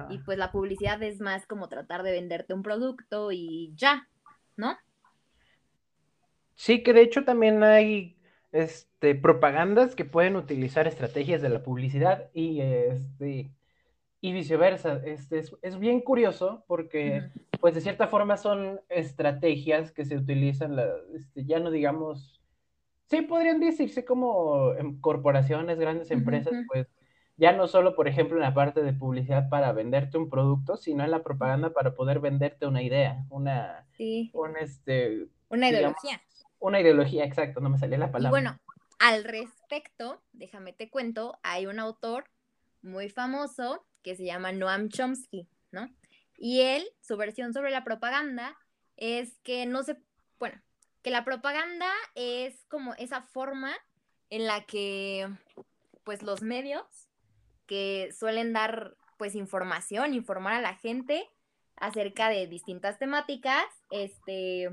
Y 0.09 0.17
pues 0.19 0.37
la 0.37 0.51
publicidad 0.51 1.01
es 1.03 1.21
más 1.21 1.45
como 1.47 1.69
tratar 1.69 2.03
de 2.03 2.11
venderte 2.11 2.53
un 2.53 2.63
producto 2.63 3.31
y 3.31 3.71
ya, 3.75 4.09
¿no? 4.57 4.77
Sí, 6.55 6.83
que 6.83 6.91
de 6.91 7.01
hecho 7.01 7.23
también 7.23 7.63
hay 7.63 8.17
este, 8.51 9.15
propagandas 9.15 9.95
que 9.95 10.03
pueden 10.03 10.35
utilizar 10.35 10.87
estrategias 10.87 11.41
de 11.41 11.49
la 11.49 11.63
publicidad 11.63 12.29
y, 12.33 12.59
este, 12.59 13.51
y 14.19 14.33
viceversa. 14.33 15.01
Este, 15.05 15.39
es, 15.39 15.79
bien 15.79 16.01
curioso 16.01 16.65
porque, 16.67 17.29
pues 17.61 17.75
de 17.75 17.81
cierta 17.81 18.07
forma 18.07 18.35
son 18.35 18.81
estrategias 18.89 19.91
que 19.91 20.03
se 20.03 20.17
utilizan, 20.17 20.75
la, 20.75 20.87
este, 21.15 21.45
ya 21.45 21.59
no 21.59 21.71
digamos, 21.71 22.38
sí 23.09 23.21
podrían 23.21 23.59
decirse 23.59 24.05
como 24.05 24.73
en 24.73 24.99
corporaciones, 24.99 25.79
grandes 25.79 26.11
empresas, 26.11 26.53
pues 26.67 26.87
ya 27.37 27.53
no 27.53 27.67
solo, 27.67 27.95
por 27.95 28.07
ejemplo, 28.07 28.37
en 28.37 28.43
la 28.43 28.53
parte 28.53 28.83
de 28.83 28.93
publicidad 28.93 29.49
para 29.49 29.71
venderte 29.71 30.17
un 30.17 30.29
producto, 30.29 30.77
sino 30.77 31.03
en 31.03 31.11
la 31.11 31.23
propaganda 31.23 31.71
para 31.71 31.95
poder 31.95 32.19
venderte 32.19 32.67
una 32.67 32.83
idea, 32.83 33.25
una, 33.29 33.87
este, 34.59 35.27
una 35.47 35.69
ideología. 35.69 36.21
Una 36.59 36.81
ideología, 36.81 37.23
exacto, 37.23 37.61
no 37.61 37.69
me 37.69 37.77
salía 37.77 37.97
la 37.97 38.11
palabra. 38.11 38.37
Y 38.37 38.43
bueno, 38.43 38.59
al 38.99 39.23
respecto, 39.23 40.21
déjame 40.33 40.73
te 40.73 40.89
cuento, 40.89 41.39
hay 41.41 41.65
un 41.65 41.79
autor 41.79 42.25
muy 42.81 43.09
famoso 43.09 43.85
que 44.03 44.15
se 44.15 44.25
llama 44.25 44.51
Noam 44.51 44.89
Chomsky, 44.89 45.47
¿no? 45.71 45.89
Y 46.37 46.61
él, 46.61 46.85
su 47.01 47.15
versión 47.17 47.53
sobre 47.53 47.71
la 47.71 47.83
propaganda 47.83 48.57
es 48.97 49.39
que 49.43 49.65
no 49.65 49.83
se, 49.83 49.97
bueno, 50.37 50.61
que 51.01 51.11
la 51.11 51.23
propaganda 51.23 51.91
es 52.15 52.65
como 52.69 52.93
esa 52.95 53.21
forma 53.21 53.73
en 54.29 54.45
la 54.45 54.65
que, 54.65 55.29
pues, 56.03 56.21
los 56.23 56.41
medios 56.41 57.09
que 57.65 58.11
suelen 58.17 58.53
dar 58.53 58.95
pues 59.17 59.35
información, 59.35 60.13
informar 60.13 60.53
a 60.53 60.61
la 60.61 60.75
gente 60.75 61.29
acerca 61.75 62.29
de 62.29 62.47
distintas 62.47 62.97
temáticas, 62.97 63.65
este, 63.91 64.69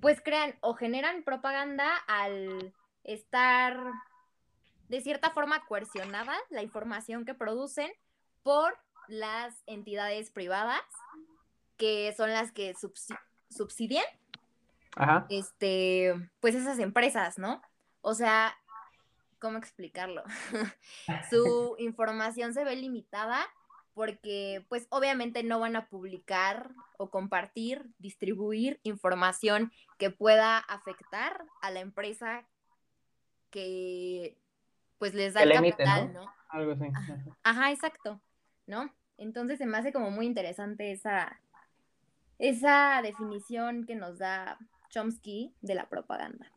pues 0.00 0.20
crean 0.20 0.56
o 0.60 0.74
generan 0.74 1.22
propaganda 1.22 1.96
al 2.08 2.74
estar 3.04 3.78
de 4.88 5.00
cierta 5.00 5.30
forma 5.30 5.64
coercionada 5.66 6.34
la 6.50 6.62
información 6.62 7.24
que 7.24 7.34
producen 7.34 7.90
por 8.42 8.76
las 9.06 9.62
entidades 9.66 10.30
privadas 10.30 10.82
que 11.76 12.12
son 12.16 12.30
las 12.30 12.52
que 12.52 12.74
subsidian 13.48 14.04
este 15.28 16.14
pues 16.40 16.54
esas 16.54 16.78
empresas, 16.78 17.38
¿no? 17.38 17.62
O 18.00 18.14
sea, 18.14 18.56
¿cómo 19.38 19.58
explicarlo? 19.58 20.22
Su 21.30 21.76
información 21.78 22.54
se 22.54 22.64
ve 22.64 22.76
limitada 22.76 23.46
porque 23.94 24.64
pues 24.68 24.86
obviamente 24.90 25.42
no 25.42 25.60
van 25.60 25.76
a 25.76 25.86
publicar 25.86 26.70
o 26.96 27.10
compartir, 27.10 27.90
distribuir 27.98 28.80
información 28.84 29.72
que 29.98 30.10
pueda 30.10 30.58
afectar 30.58 31.44
a 31.60 31.70
la 31.70 31.80
empresa 31.80 32.46
que 33.50 34.38
pues 34.98 35.14
les 35.14 35.34
da 35.34 35.42
el 35.42 35.52
capital, 35.52 36.12
¿no? 36.12 36.32
Algo 36.48 36.72
así. 36.72 36.84
Ajá, 37.42 37.70
exacto, 37.70 38.20
¿no? 38.66 38.92
Entonces 39.18 39.58
se 39.58 39.66
me 39.66 39.76
hace 39.76 39.92
como 39.92 40.10
muy 40.10 40.26
interesante 40.26 40.92
esa, 40.92 41.40
esa 42.38 43.00
definición 43.02 43.84
que 43.84 43.94
nos 43.94 44.18
da 44.18 44.58
Chomsky 44.92 45.56
de 45.60 45.74
la 45.74 45.88
propaganda 45.88 46.52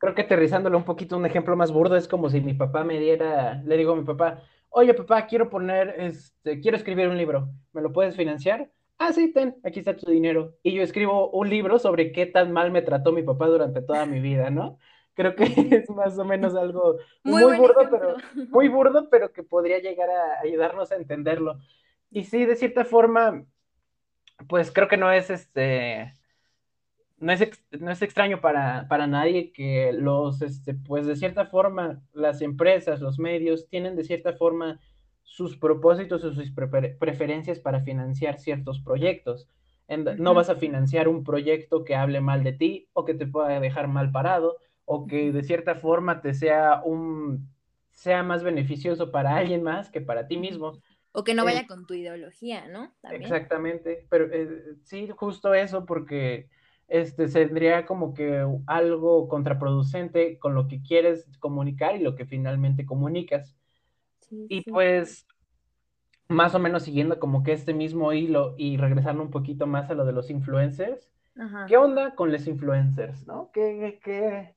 creo 0.00 0.14
que 0.14 0.22
aterrizándolo 0.22 0.78
un 0.78 0.84
poquito, 0.84 1.16
un 1.16 1.26
ejemplo 1.26 1.54
más 1.56 1.72
burdo 1.72 1.94
es 1.94 2.08
como 2.08 2.30
si 2.30 2.40
mi 2.40 2.54
papá 2.54 2.84
me 2.84 2.98
diera, 2.98 3.62
le 3.66 3.76
digo 3.76 3.92
a 3.92 3.96
mi 3.96 4.04
papá, 4.04 4.42
oye 4.70 4.94
papá, 4.94 5.26
quiero 5.26 5.50
poner, 5.50 5.94
este, 5.98 6.58
quiero 6.60 6.78
escribir 6.78 7.08
un 7.08 7.18
libro, 7.18 7.50
¿me 7.72 7.82
lo 7.82 7.92
puedes 7.92 8.16
financiar? 8.16 8.70
Ah, 8.98 9.12
sí, 9.12 9.30
ten, 9.32 9.56
aquí 9.62 9.78
está 9.78 9.96
tu 9.96 10.10
dinero. 10.10 10.56
Y 10.62 10.72
yo 10.72 10.82
escribo 10.82 11.30
un 11.30 11.48
libro 11.48 11.78
sobre 11.78 12.12
qué 12.12 12.26
tan 12.26 12.52
mal 12.52 12.70
me 12.70 12.82
trató 12.82 13.12
mi 13.12 13.22
papá 13.22 13.46
durante 13.46 13.82
toda 13.82 14.06
mi 14.06 14.20
vida, 14.20 14.50
¿no? 14.50 14.78
Creo 15.14 15.34
que 15.34 15.44
es 15.84 15.90
más 15.90 16.18
o 16.18 16.24
menos 16.24 16.54
algo 16.54 16.96
muy, 17.22 17.42
burdo, 17.56 17.88
pero 17.90 18.16
muy 18.50 18.68
burdo, 18.68 19.08
pero 19.10 19.32
que 19.32 19.42
podría 19.42 19.80
llegar 19.80 20.08
a 20.10 20.40
ayudarnos 20.42 20.92
a 20.92 20.96
entenderlo. 20.96 21.58
Y 22.10 22.24
sí, 22.24 22.46
de 22.46 22.56
cierta 22.56 22.84
forma, 22.84 23.44
pues 24.48 24.70
creo 24.70 24.88
que 24.88 24.96
no 24.96 25.12
es 25.12 25.30
este 25.30 26.14
no 27.20 27.32
es, 27.32 27.62
no 27.78 27.90
es 27.90 28.02
extraño 28.02 28.40
para, 28.40 29.06
nadie 29.06 29.52
que 29.52 29.92
los, 29.92 30.40
este, 30.40 30.74
pues 30.74 31.06
de 31.06 31.16
cierta 31.16 31.46
forma, 31.46 32.02
las 32.14 32.40
empresas, 32.40 33.00
los 33.00 33.18
medios, 33.18 33.68
tienen 33.68 33.94
de 33.94 34.04
cierta 34.04 34.32
forma 34.32 34.80
sus 35.22 35.56
propósitos 35.56 36.24
o 36.24 36.32
sus 36.32 36.50
preferencias 36.50 37.60
para 37.60 37.82
financiar 37.82 38.38
ciertos 38.38 38.80
proyectos. 38.80 39.48
no 39.86 40.34
vas 40.34 40.48
a 40.48 40.56
financiar 40.56 41.08
un 41.08 41.22
proyecto 41.22 41.84
que 41.84 41.94
hable 41.94 42.20
mal 42.20 42.42
de 42.42 42.52
ti 42.52 42.88
o 42.94 43.04
que 43.04 43.14
te 43.14 43.26
pueda 43.26 43.60
dejar 43.60 43.86
mal 43.86 44.10
parado 44.10 44.56
o 44.86 45.06
que 45.06 45.30
de 45.30 45.44
cierta 45.44 45.74
forma 45.74 46.22
te 46.22 46.34
sea 46.34 46.82
un 46.84 47.48
sea 47.90 48.22
más 48.22 48.42
beneficioso 48.42 49.10
para 49.10 49.36
alguien 49.36 49.62
más 49.62 49.90
que 49.90 50.00
para 50.00 50.26
ti 50.26 50.38
mismo. 50.38 50.80
O 51.12 51.22
que 51.22 51.34
no 51.34 51.44
vaya 51.44 51.66
con 51.66 51.86
tu 51.86 51.92
ideología, 51.92 52.66
¿no? 52.68 52.90
Exactamente, 53.10 54.06
pero 54.08 54.26
eh, 54.32 54.76
sí, 54.84 55.08
justo 55.14 55.52
eso, 55.52 55.84
porque 55.84 56.48
este, 56.90 57.28
tendría 57.28 57.86
como 57.86 58.12
que 58.12 58.44
algo 58.66 59.28
contraproducente 59.28 60.38
con 60.38 60.54
lo 60.54 60.66
que 60.66 60.82
quieres 60.82 61.26
comunicar 61.38 61.96
y 61.96 62.02
lo 62.02 62.16
que 62.16 62.26
finalmente 62.26 62.84
comunicas. 62.84 63.56
y 64.30 64.62
pues, 64.70 65.26
más 66.28 66.54
o 66.54 66.58
menos 66.58 66.82
siguiendo 66.82 67.18
como 67.18 67.42
que 67.42 67.52
este 67.52 67.74
mismo 67.74 68.12
hilo 68.12 68.54
y 68.58 68.76
regresando 68.76 69.22
un 69.22 69.30
poquito 69.30 69.66
más 69.66 69.90
a 69.90 69.94
lo 69.94 70.04
de 70.04 70.12
los 70.12 70.30
influencers, 70.30 71.10
¿qué 71.68 71.76
onda 71.76 72.14
con 72.14 72.32
los 72.32 72.46
influencers, 72.46 73.26
no? 73.26 73.50
¿Qué, 73.52 74.00
qué, 74.02 74.54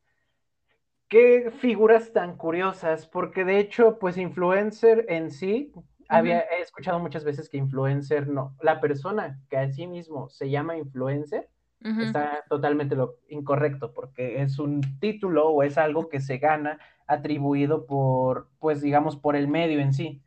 qué 1.07 1.51
figuras 1.51 2.13
tan 2.13 2.35
curiosas? 2.35 3.07
Porque 3.07 3.45
de 3.45 3.59
hecho, 3.59 3.99
pues 3.99 4.17
influencer 4.17 5.05
en 5.09 5.29
sí, 5.31 5.71
había, 6.09 6.41
he 6.41 6.61
escuchado 6.61 6.99
muchas 6.99 7.23
veces 7.23 7.47
que 7.47 7.57
influencer 7.57 8.27
no, 8.27 8.55
la 8.61 8.79
persona 8.79 9.39
que 9.49 9.57
a 9.57 9.71
sí 9.71 9.87
mismo 9.87 10.29
se 10.29 10.49
llama 10.49 10.77
influencer, 10.77 11.49
está 11.83 12.43
totalmente 12.47 12.95
lo 12.95 13.17
incorrecto, 13.27 13.93
porque 13.93 14.41
es 14.41 14.59
un 14.59 14.81
título 14.99 15.49
o 15.49 15.63
es 15.63 15.77
algo 15.77 16.07
que 16.07 16.21
se 16.21 16.37
gana 16.37 16.79
atribuido 17.07 17.85
por, 17.85 18.47
pues 18.59 18.81
digamos, 18.81 19.17
por 19.17 19.35
el 19.35 19.47
medio 19.47 19.79
en 19.79 19.93
sí. 19.93 20.21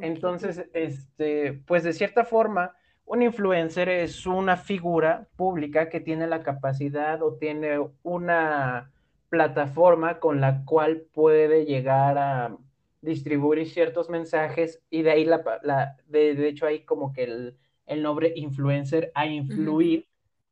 Entonces, 0.00 0.68
este, 0.72 1.62
pues 1.66 1.82
de 1.82 1.92
cierta 1.92 2.24
forma, 2.24 2.72
un 3.04 3.22
influencer 3.22 3.88
es 3.88 4.26
una 4.26 4.56
figura 4.56 5.28
pública 5.36 5.88
que 5.88 6.00
tiene 6.00 6.26
la 6.26 6.42
capacidad 6.42 7.22
o 7.22 7.34
tiene 7.34 7.78
una 8.02 8.90
plataforma 9.28 10.18
con 10.18 10.40
la 10.40 10.64
cual 10.64 11.06
puede 11.12 11.64
llegar 11.64 12.18
a 12.18 12.56
distribuir 13.00 13.66
ciertos 13.68 14.10
mensajes 14.10 14.82
y 14.90 15.02
de 15.02 15.10
ahí 15.10 15.24
la, 15.24 15.42
la 15.62 15.96
de, 16.06 16.48
hecho 16.48 16.66
hay 16.66 16.84
como 16.84 17.12
que 17.12 17.24
el, 17.24 17.56
el 17.86 18.02
nombre 18.02 18.32
influencer 18.36 19.12
a 19.14 19.26
influir 19.26 20.07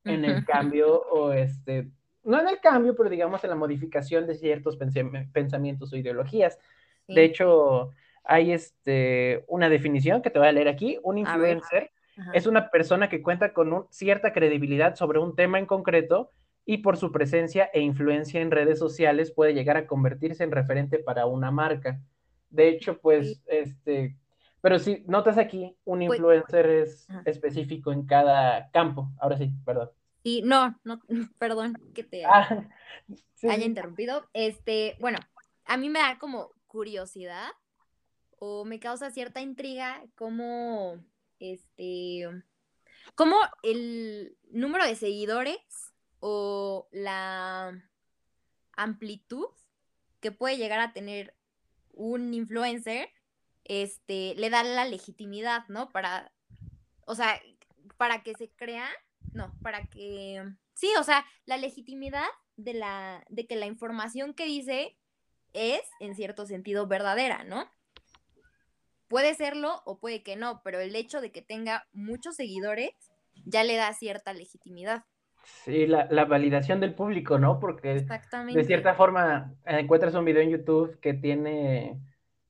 en 0.07 0.25
el 0.25 0.45
cambio 0.45 1.01
o 1.11 1.31
este, 1.31 1.89
no 2.23 2.39
en 2.39 2.47
el 2.47 2.59
cambio, 2.59 2.95
pero 2.95 3.09
digamos 3.09 3.43
en 3.43 3.49
la 3.49 3.55
modificación 3.55 4.27
de 4.27 4.35
ciertos 4.35 4.77
pensamientos 4.77 5.93
o 5.93 5.97
ideologías. 5.97 6.59
De 7.07 7.23
hecho, 7.23 7.93
hay 8.23 8.51
este, 8.51 9.45
una 9.47 9.69
definición 9.69 10.21
que 10.21 10.29
te 10.29 10.39
voy 10.39 10.49
a 10.49 10.51
leer 10.51 10.67
aquí. 10.67 10.99
Un 11.03 11.17
influencer 11.17 11.91
es 12.33 12.47
una 12.47 12.69
persona 12.69 13.09
que 13.09 13.21
cuenta 13.21 13.53
con 13.53 13.87
cierta 13.89 14.33
credibilidad 14.33 14.95
sobre 14.95 15.19
un 15.19 15.35
tema 15.35 15.59
en 15.59 15.65
concreto 15.65 16.31
y 16.65 16.79
por 16.79 16.97
su 16.97 17.13
presencia 17.13 17.69
e 17.73 17.79
influencia 17.79 18.41
en 18.41 18.51
redes 18.51 18.77
sociales 18.77 19.31
puede 19.31 19.53
llegar 19.53 19.77
a 19.77 19.87
convertirse 19.87 20.43
en 20.43 20.51
referente 20.51 20.99
para 20.99 21.25
una 21.25 21.49
marca. 21.49 22.01
De 22.49 22.67
hecho, 22.67 22.99
pues, 22.99 23.41
este, 23.47 24.17
pero 24.59 24.79
si 24.79 25.05
notas 25.07 25.37
aquí, 25.37 25.77
un 25.85 25.99
pues 25.99 26.19
influencer 26.19 26.65
es 26.69 27.07
específico 27.23 27.93
en 27.93 28.05
cada 28.05 28.69
campo. 28.71 29.09
Ahora 29.17 29.37
sí, 29.37 29.53
perdón. 29.63 29.89
Y 30.27 30.41
no, 30.41 30.77
no, 30.83 30.99
perdón 31.39 31.81
que 31.95 32.03
te 32.03 32.25
ah, 32.25 32.67
haya 33.49 33.65
interrumpido. 33.65 34.29
Este, 34.33 34.97
bueno, 34.99 35.19
a 35.63 35.77
mí 35.77 35.89
me 35.89 35.99
da 35.99 36.19
como 36.19 36.51
curiosidad 36.67 37.51
o 38.37 38.65
me 38.65 38.77
causa 38.81 39.09
cierta 39.09 39.39
intriga 39.39 40.03
cómo, 40.15 41.01
este, 41.39 42.27
cómo 43.15 43.37
el 43.63 44.37
número 44.51 44.85
de 44.85 44.97
seguidores 44.97 45.93
o 46.19 46.89
la 46.91 47.81
amplitud 48.73 49.47
que 50.19 50.33
puede 50.33 50.57
llegar 50.57 50.81
a 50.81 50.91
tener 50.91 51.37
un 51.93 52.33
influencer, 52.33 53.07
este, 53.63 54.35
le 54.35 54.49
da 54.49 54.63
la 54.63 54.83
legitimidad, 54.83 55.69
¿no? 55.69 55.89
Para, 55.89 56.33
o 57.05 57.15
sea, 57.15 57.41
para 57.95 58.23
que 58.23 58.33
se 58.33 58.49
crea, 58.49 58.89
no, 59.37 59.53
para 59.61 59.83
que, 59.85 60.43
sí, 60.73 60.89
o 60.99 61.03
sea, 61.03 61.25
la 61.45 61.57
legitimidad 61.57 62.25
de 62.57 62.73
la, 62.73 63.23
de 63.29 63.47
que 63.47 63.55
la 63.55 63.67
información 63.67 64.33
que 64.33 64.45
dice 64.45 64.97
es, 65.53 65.81
en 65.99 66.15
cierto 66.15 66.45
sentido, 66.45 66.87
verdadera, 66.87 67.43
¿no? 67.43 67.65
Puede 69.07 69.35
serlo 69.35 69.81
o 69.85 69.99
puede 69.99 70.23
que 70.23 70.35
no, 70.35 70.61
pero 70.63 70.79
el 70.79 70.95
hecho 70.95 71.21
de 71.21 71.31
que 71.31 71.41
tenga 71.41 71.87
muchos 71.93 72.35
seguidores 72.35 72.91
ya 73.45 73.63
le 73.63 73.75
da 73.75 73.93
cierta 73.93 74.33
legitimidad. 74.33 75.05
Sí, 75.63 75.87
la, 75.87 76.07
la, 76.11 76.25
validación 76.25 76.81
del 76.81 76.93
público, 76.93 77.39
¿no? 77.39 77.59
Porque 77.59 78.05
de 78.53 78.63
cierta 78.65 78.95
forma 78.95 79.53
encuentras 79.65 80.13
un 80.15 80.25
video 80.25 80.41
en 80.41 80.49
YouTube 80.49 80.99
que 80.99 81.13
tiene 81.13 82.01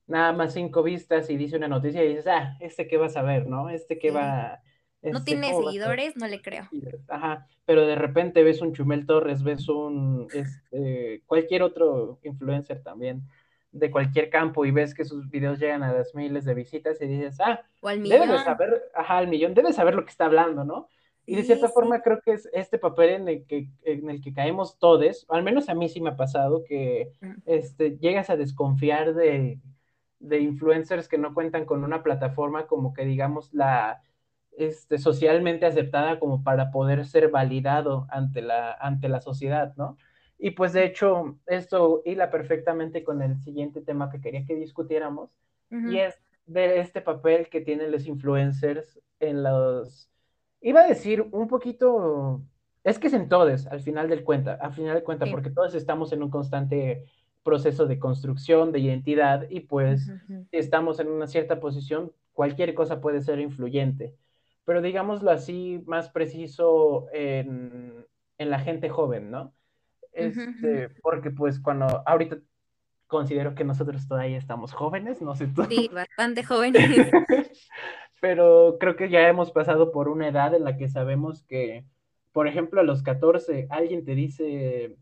nada 0.08 0.32
más 0.32 0.54
cinco 0.54 0.82
vistas 0.82 1.30
y 1.30 1.36
dice 1.36 1.56
una 1.56 1.68
noticia 1.68 2.02
y 2.02 2.08
dices, 2.08 2.26
ah, 2.26 2.56
este 2.58 2.88
qué 2.88 2.96
vas 2.96 3.16
a 3.16 3.22
ver, 3.22 3.46
¿no? 3.46 3.68
Este 3.68 3.98
que 3.98 4.10
va... 4.10 4.62
no 5.02 5.18
este, 5.18 5.32
tiene 5.32 5.54
seguidores, 5.54 6.16
no 6.16 6.26
le 6.26 6.42
creo. 6.42 6.68
Ajá, 7.08 7.46
pero 7.64 7.86
de 7.86 7.94
repente 7.94 8.42
ves 8.42 8.60
un 8.60 8.72
Chumel 8.72 9.06
Torres, 9.06 9.42
ves 9.42 9.68
un, 9.68 10.26
este, 10.32 11.22
cualquier 11.26 11.62
otro 11.62 12.18
influencer 12.22 12.82
también 12.82 13.22
de 13.70 13.90
cualquier 13.90 14.30
campo 14.30 14.64
y 14.64 14.70
ves 14.70 14.94
que 14.94 15.04
sus 15.04 15.28
videos 15.28 15.58
llegan 15.58 15.82
a 15.82 15.92
las 15.92 16.14
miles 16.14 16.44
de 16.44 16.54
visitas 16.54 17.00
y 17.00 17.06
dices, 17.06 17.38
ah, 17.40 17.60
o 17.80 17.88
al 17.88 18.00
millón. 18.00 18.20
debes 18.20 18.42
saber, 18.42 18.90
ajá, 18.94 19.18
al 19.18 19.28
millón, 19.28 19.54
debes 19.54 19.76
saber 19.76 19.94
lo 19.94 20.04
que 20.04 20.10
está 20.10 20.26
hablando, 20.26 20.64
¿no? 20.64 20.88
Y 21.26 21.36
de 21.36 21.44
cierta 21.44 21.68
forma 21.68 22.00
creo 22.00 22.22
que 22.22 22.32
es 22.32 22.48
este 22.54 22.78
papel 22.78 23.10
en 23.10 23.28
el 23.28 23.44
que, 23.44 23.68
en 23.82 24.08
el 24.08 24.22
que 24.22 24.32
caemos 24.32 24.78
todos, 24.78 25.26
al 25.28 25.42
menos 25.42 25.68
a 25.68 25.74
mí 25.74 25.90
sí 25.90 26.00
me 26.00 26.10
ha 26.10 26.16
pasado, 26.16 26.64
que 26.64 27.12
mm. 27.20 27.32
este, 27.44 27.98
llegas 27.98 28.30
a 28.30 28.36
desconfiar 28.36 29.12
de, 29.12 29.60
de 30.20 30.40
influencers 30.40 31.06
que 31.06 31.18
no 31.18 31.34
cuentan 31.34 31.66
con 31.66 31.84
una 31.84 32.02
plataforma 32.02 32.66
como 32.66 32.94
que 32.94 33.04
digamos 33.04 33.52
la 33.52 34.00
este, 34.58 34.98
socialmente 34.98 35.66
aceptada 35.66 36.18
como 36.18 36.42
para 36.42 36.70
poder 36.70 37.06
ser 37.06 37.30
validado 37.30 38.06
ante 38.10 38.42
la, 38.42 38.72
ante 38.72 39.08
la 39.08 39.20
sociedad, 39.20 39.74
¿no? 39.76 39.96
Y 40.38 40.50
pues 40.52 40.72
de 40.72 40.84
hecho 40.84 41.38
esto 41.46 42.02
hila 42.04 42.30
perfectamente 42.30 43.02
con 43.02 43.22
el 43.22 43.38
siguiente 43.40 43.80
tema 43.80 44.10
que 44.10 44.20
quería 44.20 44.44
que 44.44 44.54
discutiéramos, 44.54 45.30
y 45.70 45.98
es 45.98 46.18
de 46.46 46.80
este 46.80 47.02
papel 47.02 47.48
que 47.50 47.60
tienen 47.60 47.92
los 47.92 48.06
influencers 48.06 48.98
en 49.20 49.42
los 49.42 50.08
Iba 50.60 50.80
a 50.80 50.88
decir 50.88 51.24
un 51.30 51.46
poquito, 51.46 52.42
es 52.82 52.98
que 52.98 53.06
es 53.06 53.12
en 53.12 53.28
todos, 53.28 53.66
al 53.68 53.80
final 53.80 54.08
del 54.08 54.24
cuenta, 54.24 54.54
al 54.54 54.74
final 54.74 54.96
de 54.96 55.04
cuenta, 55.04 55.26
porque 55.30 55.50
todos 55.50 55.74
estamos 55.74 56.12
en 56.12 56.22
un 56.22 56.30
constante 56.30 57.04
proceso 57.44 57.86
de 57.86 57.98
construcción 57.98 58.72
de 58.72 58.80
identidad 58.80 59.46
y 59.48 59.60
pues 59.60 60.10
si 60.50 60.56
estamos 60.56 60.98
en 60.98 61.08
una 61.08 61.28
cierta 61.28 61.60
posición, 61.60 62.12
cualquier 62.32 62.74
cosa 62.74 63.00
puede 63.00 63.22
ser 63.22 63.38
influyente. 63.38 64.16
Pero 64.68 64.82
digámoslo 64.82 65.30
así, 65.30 65.82
más 65.86 66.10
preciso 66.10 67.06
en, 67.14 68.04
la 68.36 68.58
gente 68.58 68.90
joven, 68.90 69.30
¿no? 69.30 69.54
Este, 70.12 70.90
porque 71.00 71.30
pues 71.30 71.58
cuando 71.58 72.02
ahorita 72.04 72.36
considero 73.06 73.54
que 73.54 73.64
nosotros 73.64 74.06
todavía 74.06 74.36
estamos 74.36 74.74
jóvenes, 74.74 75.22
no 75.22 75.34
sé 75.34 75.46
tú. 75.46 75.64
Sí, 75.70 75.88
bastante 75.94 76.44
jóvenes. 76.44 76.82
pero 78.20 78.76
creo 78.78 78.94
que 78.94 79.08
ya 79.08 79.26
hemos 79.26 79.52
pasado 79.52 79.90
por 79.90 80.06
una 80.06 80.28
edad 80.28 80.54
en 80.54 80.64
la 80.64 80.76
que 80.76 80.88
sabemos 80.88 81.44
que, 81.44 81.86
por 82.32 82.46
ejemplo, 82.46 82.82
a 82.82 82.84
los 82.84 83.02
14 83.02 83.68
alguien 83.70 84.04
te 84.04 84.14
dice, 84.14 84.98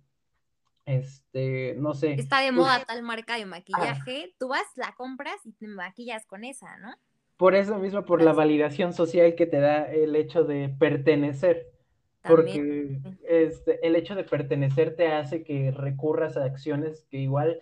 este, 0.85 1.75
no 1.77 1.93
sé. 1.93 2.13
Está 2.13 2.39
de 2.39 2.53
moda 2.53 2.85
tal 2.85 3.03
marca 3.03 3.35
de 3.35 3.47
maquillaje, 3.47 4.33
tú 4.39 4.47
vas, 4.47 4.63
la 4.77 4.93
compras 4.93 5.45
y 5.45 5.51
te 5.55 5.67
maquillas 5.67 6.25
con 6.25 6.45
esa, 6.45 6.79
¿no? 6.79 6.95
Por 7.37 7.55
eso 7.55 7.79
mismo, 7.79 8.05
por 8.05 8.23
la 8.23 8.33
validación 8.33 8.93
social 8.93 9.35
que 9.35 9.47
te 9.47 9.61
da 9.61 9.85
el 9.85 10.17
hecho 10.17 10.45
de 10.45 10.75
pertenecer. 10.79 11.71
Porque 12.23 12.99
este, 13.29 13.87
el 13.87 13.95
hecho 13.95 14.17
de 14.17 14.25
pertenecer 14.25 14.97
te 14.97 15.09
hace 15.09 15.45
que 15.45 15.71
recurras 15.71 16.37
a 16.37 16.45
acciones 16.45 17.07
que 17.09 17.19
igual 17.19 17.61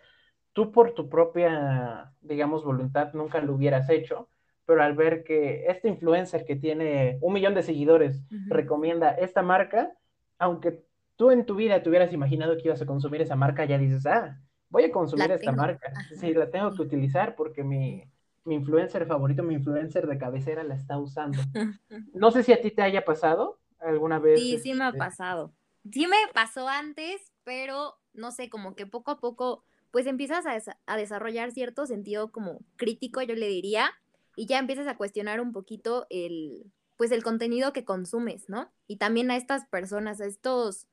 tú 0.55 0.73
por 0.73 0.93
tu 0.93 1.11
propia, 1.11 2.13
digamos, 2.23 2.65
voluntad 2.65 3.13
nunca 3.13 3.41
lo 3.41 3.55
hubieras 3.55 3.91
hecho, 3.91 4.29
pero 4.65 4.83
al 4.83 4.95
ver 4.95 5.25
que 5.25 5.67
este 5.67 5.89
influencer 5.89 6.47
que 6.47 6.57
tiene 6.57 7.19
un 7.21 7.35
millón 7.35 7.55
de 7.55 7.63
seguidores 7.63 8.23
recomienda 8.47 9.11
esta 9.11 9.43
marca, 9.43 9.93
aunque 10.39 10.83
tú 11.17 11.31
en 11.31 11.45
tu 11.45 11.57
vida 11.57 11.83
te 11.83 11.89
hubieras 11.91 12.13
imaginado 12.13 12.57
que 12.57 12.69
ibas 12.69 12.81
a 12.81 12.87
consumir 12.87 13.21
esa 13.21 13.37
marca, 13.37 13.65
ya 13.67 13.77
dices, 13.77 14.07
ah, 14.07 14.41
voy 14.71 14.85
a 14.85 14.93
consumir 14.93 15.31
esta 15.31 15.53
marca. 15.53 15.93
Sí, 16.19 16.33
la 16.33 16.51
tengo 16.51 16.73
que 16.75 16.83
utilizar 16.83 17.35
porque 17.35 17.63
mi, 17.63 18.05
mi 18.45 18.55
influencer 18.55 19.07
favorito, 19.07 19.43
mi 19.43 19.55
influencer 19.55 20.07
de 20.07 20.19
cabecera 20.19 20.63
la 20.63 20.75
está 20.75 20.99
usando. 20.99 21.39
No 22.13 22.31
sé 22.31 22.43
si 22.43 22.53
a 22.53 22.61
ti 22.61 22.71
te 22.71 22.83
haya 22.83 23.05
pasado 23.05 23.61
alguna 23.79 24.19
vez. 24.19 24.41
Sí, 24.41 24.59
sí 24.59 24.75
me 24.75 24.85
ha 24.85 24.89
este 24.89 24.99
pasado. 24.99 25.55
Sí 25.91 26.07
me 26.07 26.17
pasó 26.33 26.69
antes, 26.69 27.33
pero 27.43 27.97
no 28.13 28.31
sé, 28.31 28.49
como 28.49 28.75
que 28.75 28.87
poco 28.87 29.11
a 29.11 29.21
poco, 29.21 29.65
pues 29.91 30.07
empiezas 30.07 30.47
a, 30.47 30.77
a 30.87 30.97
desarrollar 30.97 31.53
cierto 31.53 31.87
sentido 31.87 32.33
como 32.33 32.61
crítico, 32.77 33.21
yo 33.23 33.35
le 33.35 33.49
diría, 33.49 33.91
y 34.37 34.47
ya 34.47 34.59
empiezas 34.59 34.87
a 34.87 34.97
cuestionar 34.97 35.41
un 35.41 35.53
poquito 35.53 36.07
el, 36.11 36.73
pues 36.97 37.11
el 37.13 37.23
contenido 37.23 37.73
que 37.73 37.85
consumes, 37.85 38.49
¿no? 38.49 38.73
Y 38.87 38.97
también 38.97 39.31
a 39.31 39.37
estas 39.37 39.67
personas, 39.67 40.21
a 40.21 40.27
estos, 40.27 40.87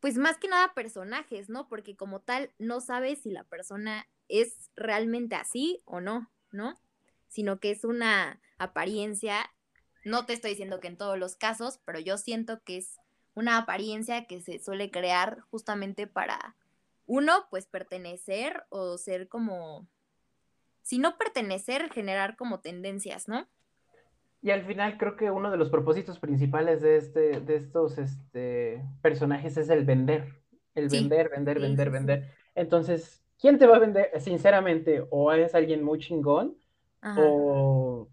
pues 0.00 0.16
más 0.16 0.38
que 0.38 0.48
nada 0.48 0.74
personajes, 0.74 1.48
¿no? 1.48 1.68
Porque 1.68 1.96
como 1.96 2.20
tal 2.20 2.52
no 2.58 2.80
sabes 2.80 3.22
si 3.22 3.30
la 3.30 3.44
persona 3.44 4.06
es 4.28 4.70
realmente 4.76 5.34
así 5.34 5.82
o 5.84 6.00
no, 6.00 6.30
¿no? 6.54 6.78
Sino 7.28 7.60
que 7.60 7.70
es 7.70 7.84
una 7.84 8.40
apariencia, 8.58 9.50
no 10.04 10.24
te 10.24 10.32
estoy 10.32 10.50
diciendo 10.50 10.80
que 10.80 10.88
en 10.88 10.96
todos 10.96 11.18
los 11.18 11.36
casos, 11.36 11.80
pero 11.84 11.98
yo 11.98 12.16
siento 12.16 12.62
que 12.62 12.78
es 12.78 12.98
una 13.34 13.58
apariencia 13.58 14.26
que 14.26 14.40
se 14.40 14.58
suele 14.58 14.90
crear 14.90 15.40
justamente 15.50 16.06
para 16.06 16.56
uno, 17.06 17.46
pues 17.50 17.66
pertenecer 17.66 18.64
o 18.70 18.96
ser 18.96 19.28
como 19.28 19.86
si 20.82 20.98
no 20.98 21.16
pertenecer, 21.16 21.90
generar 21.90 22.36
como 22.36 22.60
tendencias, 22.60 23.26
¿no? 23.26 23.48
Y 24.42 24.50
al 24.50 24.64
final 24.66 24.98
creo 24.98 25.16
que 25.16 25.30
uno 25.30 25.50
de 25.50 25.56
los 25.56 25.70
propósitos 25.70 26.18
principales 26.18 26.82
de, 26.82 26.98
este, 26.98 27.40
de 27.40 27.56
estos 27.56 27.96
este, 27.96 28.84
personajes 29.00 29.56
es 29.56 29.70
el 29.70 29.86
vender. 29.86 30.42
El 30.74 30.88
vender, 30.88 31.30
vender, 31.30 31.58
vender, 31.58 31.90
vender. 31.90 32.30
Entonces, 32.54 33.23
¿quién 33.40 33.58
te 33.58 33.66
va 33.66 33.76
a 33.76 33.80
vender? 33.80 34.10
Sinceramente, 34.20 35.04
o 35.10 35.32
es 35.32 35.54
alguien 35.54 35.82
muy 35.82 35.98
chingón, 35.98 36.56
o 37.16 38.08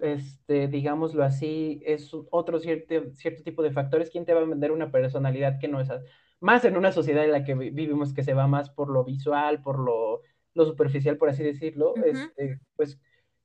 este, 0.00 0.68
digámoslo 0.68 1.22
así, 1.22 1.80
es 1.84 2.10
otro 2.30 2.58
cierto, 2.58 2.94
cierto 3.14 3.42
tipo 3.42 3.62
de 3.62 3.70
factores. 3.70 4.10
¿Quién 4.10 4.24
te 4.24 4.34
va 4.34 4.40
a 4.40 4.44
vender 4.44 4.72
una 4.72 4.90
personalidad 4.90 5.58
que 5.58 5.68
no 5.68 5.80
es 5.80 5.88
más 6.40 6.64
en 6.64 6.76
una 6.76 6.92
sociedad 6.92 7.24
en 7.24 7.32
la 7.32 7.44
que 7.44 7.54
vivimos 7.54 8.12
que 8.12 8.22
se 8.22 8.34
va 8.34 8.46
más 8.46 8.68
por 8.70 8.90
lo 8.90 9.04
visual, 9.04 9.62
por 9.62 9.78
lo 9.78 10.22
lo 10.56 10.64
superficial, 10.64 11.18
por 11.18 11.28
así 11.28 11.44
decirlo, 11.44 11.94
este, 12.04 12.58
pues, 12.76 12.98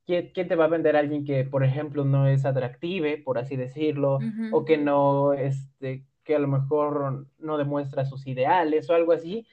¿quién, 0.05 0.31
te 0.33 0.55
va 0.55 0.65
a 0.65 0.69
vender 0.69 0.95
a 0.95 0.99
alguien 0.99 1.25
que, 1.25 1.43
por 1.43 1.63
ejemplo, 1.63 2.05
no 2.05 2.25
es 2.25 2.45
atractive, 2.45 3.17
por 3.17 3.37
así 3.37 3.55
decirlo, 3.55 4.19
o 4.51 4.65
que 4.65 4.77
no, 4.77 5.33
este, 5.33 6.05
que 6.23 6.35
a 6.35 6.39
lo 6.39 6.47
mejor 6.47 7.27
no 7.37 7.57
demuestra 7.57 8.05
sus 8.05 8.25
ideales 8.25 8.89
o 8.89 8.93
algo 8.93 9.11
así? 9.11 9.45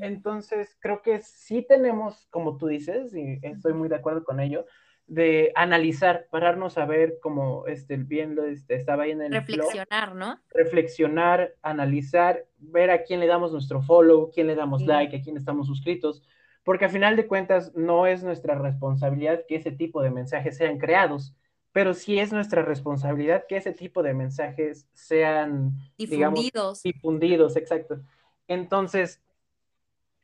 Entonces, 0.00 0.76
creo 0.80 1.02
que 1.02 1.20
sí 1.20 1.62
tenemos, 1.62 2.26
como 2.30 2.56
tú 2.56 2.66
dices, 2.66 3.14
y 3.14 3.38
estoy 3.42 3.72
muy 3.72 3.88
de 3.88 3.96
acuerdo 3.96 4.24
con 4.24 4.40
ello, 4.40 4.66
de 5.06 5.52
analizar, 5.54 6.28
pararnos 6.30 6.78
a 6.78 6.86
ver 6.86 7.18
como 7.20 7.66
este, 7.66 7.96
bien 7.96 8.38
este, 8.48 8.74
estaba 8.74 9.02
ahí 9.02 9.10
en 9.10 9.22
el 9.22 9.32
Reflexionar, 9.32 10.14
¿no? 10.14 10.40
Reflexionar, 10.50 11.54
analizar, 11.62 12.46
ver 12.58 12.90
a 12.90 13.02
quién 13.02 13.20
le 13.20 13.26
damos 13.26 13.52
nuestro 13.52 13.82
follow, 13.82 14.30
quién 14.32 14.46
le 14.46 14.54
damos 14.54 14.82
like, 14.82 15.16
a 15.16 15.20
quién 15.20 15.36
estamos 15.36 15.66
suscritos, 15.66 16.22
porque 16.62 16.86
a 16.86 16.88
final 16.88 17.16
de 17.16 17.26
cuentas 17.26 17.74
no 17.74 18.06
es 18.06 18.24
nuestra 18.24 18.54
responsabilidad 18.54 19.42
que 19.46 19.56
ese 19.56 19.72
tipo 19.72 20.02
de 20.02 20.10
mensajes 20.10 20.56
sean 20.56 20.78
creados, 20.78 21.36
pero 21.72 21.92
sí 21.92 22.18
es 22.18 22.32
nuestra 22.32 22.62
responsabilidad 22.62 23.44
que 23.46 23.56
ese 23.56 23.72
tipo 23.72 24.02
de 24.02 24.14
mensajes 24.14 24.88
sean 24.94 25.76
difundidos. 25.98 26.82
difundidos, 26.82 27.56
exacto. 27.56 28.00
Entonces, 28.48 29.22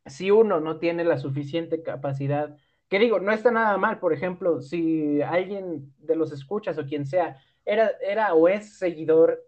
si 0.06 0.30
uno 0.30 0.60
no 0.60 0.78
tiene 0.78 1.04
la 1.04 1.18
suficiente 1.18 1.82
capacidad, 1.82 2.56
que 2.88 2.98
digo, 2.98 3.20
no 3.20 3.32
está 3.32 3.50
nada 3.50 3.76
mal, 3.78 3.98
por 4.00 4.12
ejemplo, 4.12 4.60
si 4.62 5.22
alguien 5.22 5.92
de 5.98 6.16
los 6.16 6.32
escuchas 6.32 6.78
o 6.78 6.86
quien 6.86 7.06
sea 7.06 7.38
era, 7.64 7.90
era 8.02 8.34
o 8.34 8.48
es 8.48 8.78
seguidor, 8.78 9.40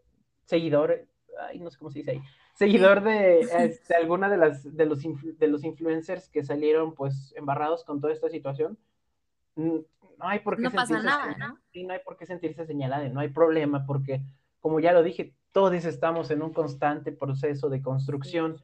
seguidor 0.44 1.08
ay, 1.48 1.58
no 1.58 1.70
sé 1.70 1.78
cómo 1.78 1.90
se 1.90 2.00
dice 2.00 2.12
ahí, 2.12 2.22
seguidor 2.54 3.02
de 3.02 3.40
este, 3.58 3.94
alguna 3.94 4.28
de 4.28 4.36
las 4.36 4.76
de 4.76 4.86
los, 4.86 5.00
de 5.02 5.46
los 5.48 5.64
influencers 5.64 6.28
que 6.28 6.44
salieron 6.44 6.94
pues 6.94 7.34
embarrados 7.36 7.84
con 7.84 8.00
toda 8.00 8.12
esta 8.12 8.28
situación, 8.28 8.78
no 9.56 9.84
hay 10.18 10.40
por 10.40 10.56
qué 10.56 10.62
no 10.62 10.70
pasa 10.70 11.02
nada, 11.02 11.36
¿no? 11.36 11.58
no 11.74 11.92
hay 11.92 12.00
por 12.04 12.16
qué 12.16 12.26
sentirse 12.26 12.64
señalada, 12.64 13.08
no 13.08 13.20
hay 13.20 13.28
problema 13.28 13.84
porque 13.86 14.22
como 14.60 14.78
ya 14.78 14.92
lo 14.92 15.02
dije, 15.02 15.34
todos 15.50 15.84
estamos 15.84 16.30
en 16.30 16.42
un 16.42 16.52
constante 16.52 17.10
proceso 17.10 17.68
de 17.68 17.82
construcción, 17.82 18.62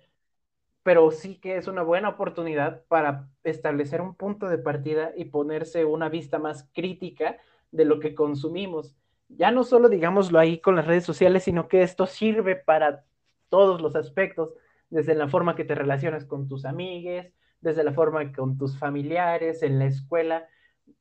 pero 0.82 1.10
sí 1.10 1.36
que 1.36 1.56
es 1.56 1.66
una 1.66 1.82
buena 1.82 2.08
oportunidad 2.08 2.84
para 2.86 3.28
establecer 3.44 4.00
un 4.00 4.14
punto 4.14 4.48
de 4.48 4.58
partida 4.58 5.12
y 5.16 5.26
ponerse 5.26 5.84
una 5.84 6.08
vista 6.08 6.38
más 6.38 6.68
crítica 6.72 7.38
de 7.70 7.84
lo 7.84 8.00
que 8.00 8.14
consumimos. 8.14 8.96
Ya 9.28 9.50
no 9.50 9.64
solo 9.64 9.88
digámoslo 9.88 10.38
ahí 10.38 10.60
con 10.60 10.76
las 10.76 10.86
redes 10.86 11.04
sociales, 11.04 11.44
sino 11.44 11.68
que 11.68 11.82
esto 11.82 12.06
sirve 12.06 12.56
para 12.56 13.04
todos 13.48 13.80
los 13.80 13.96
aspectos, 13.96 14.54
desde 14.90 15.14
la 15.14 15.28
forma 15.28 15.54
que 15.54 15.64
te 15.64 15.74
relacionas 15.74 16.24
con 16.24 16.48
tus 16.48 16.64
amigues, 16.64 17.32
desde 17.60 17.84
la 17.84 17.92
forma 17.92 18.32
con 18.32 18.56
tus 18.56 18.78
familiares, 18.78 19.62
en 19.62 19.78
la 19.78 19.86
escuela. 19.86 20.48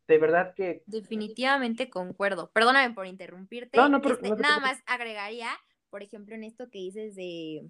De 0.07 0.17
verdad 0.17 0.53
que... 0.55 0.83
Definitivamente 0.85 1.89
concuerdo. 1.89 2.51
Perdóname 2.51 2.93
por 2.93 3.05
interrumpirte. 3.05 3.77
No, 3.77 3.87
no, 3.87 4.01
pero, 4.01 4.15
este, 4.15 4.29
nada 4.31 4.59
más 4.59 4.81
agregaría, 4.85 5.49
por 5.89 6.03
ejemplo, 6.03 6.35
en 6.35 6.43
esto 6.43 6.69
que 6.69 6.79
dices 6.79 7.15
de, 7.15 7.69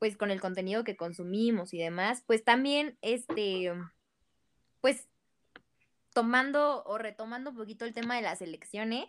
pues 0.00 0.16
con 0.16 0.30
el 0.30 0.40
contenido 0.40 0.82
que 0.82 0.96
consumimos 0.96 1.74
y 1.74 1.78
demás, 1.78 2.24
pues 2.26 2.42
también, 2.42 2.96
este, 3.02 3.70
pues 4.80 5.06
tomando 6.14 6.82
o 6.84 6.96
retomando 6.96 7.50
un 7.50 7.56
poquito 7.56 7.84
el 7.84 7.92
tema 7.92 8.16
de 8.16 8.22
las 8.22 8.40
elecciones, 8.40 9.08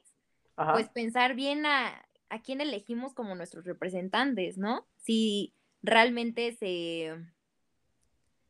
pues 0.74 0.90
pensar 0.90 1.34
bien 1.34 1.66
a, 1.66 2.06
a 2.30 2.42
quién 2.42 2.60
elegimos 2.60 3.14
como 3.14 3.36
nuestros 3.36 3.64
representantes, 3.64 4.58
¿no? 4.58 4.86
Si 4.98 5.56
realmente 5.82 6.52
se, 6.58 7.16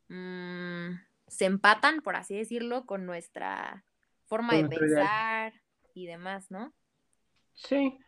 mm, 0.09 0.99
se 1.27 1.45
empatan, 1.45 2.01
por 2.01 2.15
así 2.15 2.35
decirlo, 2.35 2.87
con 2.87 3.05
nuestra 3.05 3.85
forma 4.25 4.55
de 4.55 4.67
pensar 4.67 5.53
y 5.93 6.07
demás, 6.07 6.49
¿no? 6.49 6.73
Sí, 7.53 7.99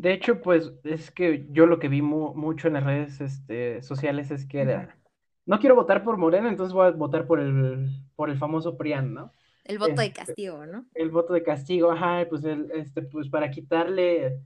de 0.00 0.14
hecho, 0.14 0.40
pues 0.40 0.72
es 0.82 1.10
que 1.10 1.46
yo 1.50 1.66
lo 1.66 1.78
que 1.78 1.88
vi 1.88 2.00
mucho 2.00 2.68
en 2.68 2.74
las 2.74 2.84
redes 2.84 3.20
este, 3.20 3.82
sociales 3.82 4.30
es 4.30 4.46
que 4.46 4.62
era, 4.62 4.96
no 5.44 5.58
quiero 5.58 5.74
votar 5.74 6.02
por 6.02 6.16
Morena, 6.16 6.48
entonces 6.48 6.72
voy 6.72 6.86
a 6.86 6.90
votar 6.92 7.26
por 7.26 7.38
el, 7.38 7.90
por 8.16 8.30
el 8.30 8.38
famoso 8.38 8.78
PRIAN, 8.78 9.12
¿no? 9.12 9.34
El 9.62 9.78
voto 9.78 9.96
de 9.96 10.06
este, 10.06 10.24
castigo, 10.24 10.64
¿no? 10.64 10.86
El 10.94 11.10
voto 11.10 11.34
de 11.34 11.42
castigo, 11.42 11.90
ajá, 11.90 12.26
pues, 12.30 12.44
el, 12.44 12.70
este, 12.72 13.02
pues 13.02 13.28
para 13.28 13.50
quitarle 13.50 14.40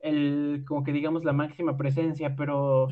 el, 0.00 0.64
como 0.66 0.82
que 0.82 0.90
digamos, 0.90 1.24
la 1.24 1.32
máxima 1.32 1.76
presencia, 1.76 2.34
pero 2.34 2.88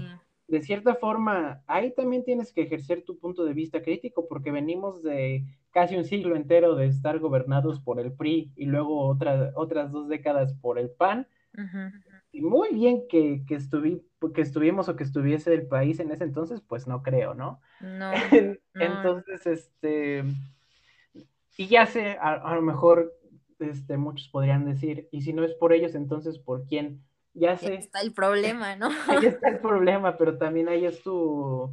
de 0.46 0.62
cierta 0.62 0.94
forma, 0.94 1.64
ahí 1.66 1.92
también 1.96 2.22
tienes 2.22 2.52
que 2.52 2.62
ejercer 2.62 3.02
tu 3.02 3.18
punto 3.18 3.44
de 3.44 3.54
vista 3.54 3.82
crítico, 3.82 4.28
porque 4.28 4.52
venimos 4.52 5.02
de 5.02 5.44
casi 5.72 5.96
un 5.96 6.04
siglo 6.04 6.36
entero 6.36 6.76
de 6.76 6.86
estar 6.86 7.18
gobernados 7.18 7.80
por 7.80 7.98
el 7.98 8.12
PRI 8.12 8.52
y 8.54 8.66
luego 8.66 9.00
otra, 9.08 9.50
otras 9.56 9.90
dos 9.90 10.06
décadas 10.06 10.54
por 10.54 10.78
el 10.78 10.90
PAN. 10.90 11.26
Y 12.32 12.40
muy 12.40 12.74
bien 12.74 13.06
que, 13.08 13.44
que, 13.46 13.58
que 14.34 14.40
estuvimos 14.40 14.88
o 14.88 14.96
que 14.96 15.04
estuviese 15.04 15.54
el 15.54 15.66
país 15.68 16.00
en 16.00 16.10
ese 16.10 16.24
entonces, 16.24 16.60
pues 16.60 16.86
no 16.86 17.02
creo, 17.02 17.34
¿no? 17.34 17.60
No. 17.80 18.10
entonces, 18.74 19.46
este, 19.46 20.24
y 21.56 21.68
ya 21.68 21.86
sé, 21.86 22.18
a, 22.20 22.54
lo 22.54 22.62
mejor 22.62 23.12
este, 23.60 23.96
muchos 23.96 24.28
podrían 24.28 24.64
decir, 24.64 25.08
y 25.12 25.22
si 25.22 25.32
no 25.32 25.44
es 25.44 25.54
por 25.54 25.72
ellos, 25.72 25.94
entonces 25.94 26.38
¿por 26.38 26.66
quién? 26.66 27.02
Ya 27.34 27.56
sé. 27.56 27.68
Ahí 27.68 27.76
está 27.76 28.00
el 28.00 28.12
problema, 28.12 28.76
¿no? 28.76 28.88
Ahí 29.08 29.26
está 29.26 29.48
el 29.48 29.60
problema, 29.60 30.16
pero 30.16 30.36
también 30.38 30.68
ahí 30.68 30.86
es 30.86 31.02
tu, 31.02 31.72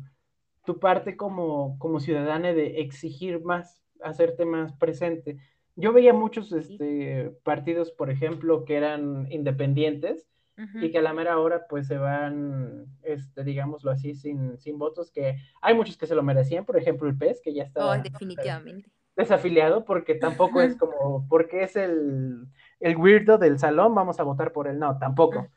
tu 0.65 0.80
parte 0.80 1.17
como, 1.17 1.78
como 1.80 2.00
ciudadana 2.00 2.54
de 2.54 2.82
exigir 2.82 3.44
más, 3.44 3.82
hacerte 4.04 4.46
más 4.46 4.74
presente. 4.74 5.39
Yo 5.76 5.94
veía 5.94 6.14
muchos 6.14 6.52
este, 6.52 7.32
partidos, 7.44 7.92
por 7.92 8.10
ejemplo, 8.10 8.66
que 8.66 8.76
eran 8.76 9.32
independientes 9.32 10.28
y 10.76 10.92
que 10.92 11.00
a 11.00 11.02
la 11.02 11.14
mera 11.14 11.40
hora 11.40 11.66
pues 11.68 11.88
se 11.88 11.98
van, 11.98 12.86
este, 13.02 13.44
digámoslo 13.44 13.90
así, 13.90 14.14
sin, 14.14 14.60
sin 14.60 14.78
votos, 14.78 15.10
que 15.10 15.38
hay 15.60 15.74
muchos 15.74 15.98
que 15.98 16.06
se 16.06 16.14
lo 16.14 16.22
merecían, 16.22 16.66
por 16.66 16.78
ejemplo 16.78 17.10
el 17.10 17.18
PES, 17.18 17.42
que 17.42 17.54
ya 17.54 17.64
está... 17.64 17.88
Oh, 17.88 17.98
definitivamente 17.98 18.92
desafiliado 19.16 19.86
porque 19.86 20.16
tampoco 20.16 20.62
es 20.62 20.76
como, 20.78 21.28
porque 21.28 21.64
es 21.64 21.76
el, 21.76 22.48
el 22.80 22.98
weirdo 22.98 23.38
del 23.38 23.60
salón, 23.60 23.96
vamos 23.96 24.20
a 24.20 24.24
votar 24.24 24.52
por 24.52 24.68
él. 24.68 24.80
No, 24.80 24.98
tampoco. 24.98 25.48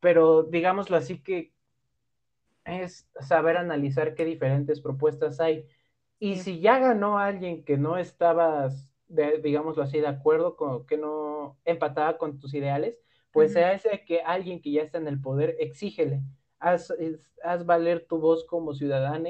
Pero 0.00 0.44
digámoslo 0.44 0.96
así 0.96 1.22
que 1.22 1.52
es 2.64 3.08
saber 3.20 3.56
analizar 3.56 4.14
qué 4.14 4.24
diferentes 4.24 4.80
propuestas 4.80 5.40
hay. 5.40 5.66
Y 6.18 6.36
si 6.36 6.60
ya 6.60 6.78
ganó 6.78 7.18
alguien 7.18 7.64
que 7.64 7.78
no 7.78 7.96
estabas, 7.96 8.89
digámoslo 9.10 9.82
así, 9.82 10.00
de 10.00 10.06
acuerdo 10.06 10.56
con, 10.56 10.86
que 10.86 10.96
no 10.96 11.58
empataba 11.64 12.16
con 12.18 12.38
tus 12.38 12.54
ideales, 12.54 12.98
pues 13.32 13.52
sea 13.52 13.72
ese 13.72 14.04
que 14.04 14.22
alguien 14.22 14.60
que 14.60 14.72
ya 14.72 14.82
está 14.82 14.98
en 14.98 15.08
el 15.08 15.20
poder, 15.20 15.56
exígele. 15.58 16.22
Haz, 16.58 16.92
haz 17.42 17.64
valer 17.64 18.06
tu 18.06 18.18
voz 18.18 18.44
como 18.44 18.74
ciudadano 18.74 19.28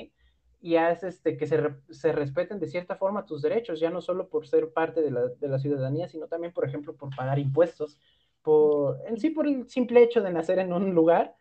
y 0.60 0.76
haz 0.76 1.04
este, 1.04 1.36
que 1.36 1.46
se, 1.46 1.58
se, 1.90 2.12
respeten 2.12 2.58
de 2.58 2.66
cierta 2.66 2.96
forma 2.96 3.24
tus 3.24 3.42
derechos, 3.42 3.80
ya 3.80 3.90
no 3.90 4.00
solo 4.00 4.28
por 4.28 4.46
ser 4.46 4.72
parte 4.72 5.00
de 5.00 5.10
la, 5.10 5.26
de 5.26 5.48
la, 5.48 5.58
ciudadanía, 5.58 6.08
sino 6.08 6.26
también, 6.26 6.52
por 6.52 6.66
ejemplo, 6.66 6.94
por 6.94 7.14
pagar 7.14 7.38
impuestos, 7.38 7.98
por, 8.42 8.98
en 9.06 9.18
sí 9.18 9.30
por 9.30 9.46
el 9.46 9.68
simple 9.68 10.02
hecho 10.02 10.20
de 10.22 10.32
nacer 10.32 10.58
en 10.58 10.72
un 10.72 10.94
lugar, 10.94 11.34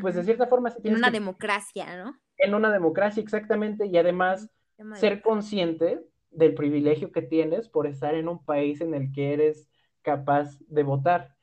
pues 0.00 0.14
de 0.14 0.24
cierta 0.24 0.46
forma... 0.46 0.74
en 0.82 0.94
una 0.94 1.10
democracia, 1.10 1.96
¿no? 1.96 2.18
En 2.38 2.54
una 2.54 2.72
democracia, 2.72 3.22
exactamente, 3.22 3.86
y 3.86 3.96
además 3.96 4.50
ser 4.94 5.22
consciente 5.22 6.04
del 6.34 6.54
privilegio 6.54 7.12
que 7.12 7.22
tienes 7.22 7.68
por 7.68 7.86
estar 7.86 8.14
en 8.14 8.28
un 8.28 8.44
país 8.44 8.80
en 8.80 8.94
el 8.94 9.12
que 9.12 9.32
eres 9.32 9.68
capaz 10.02 10.58
de 10.68 10.82
votar. 10.82 11.34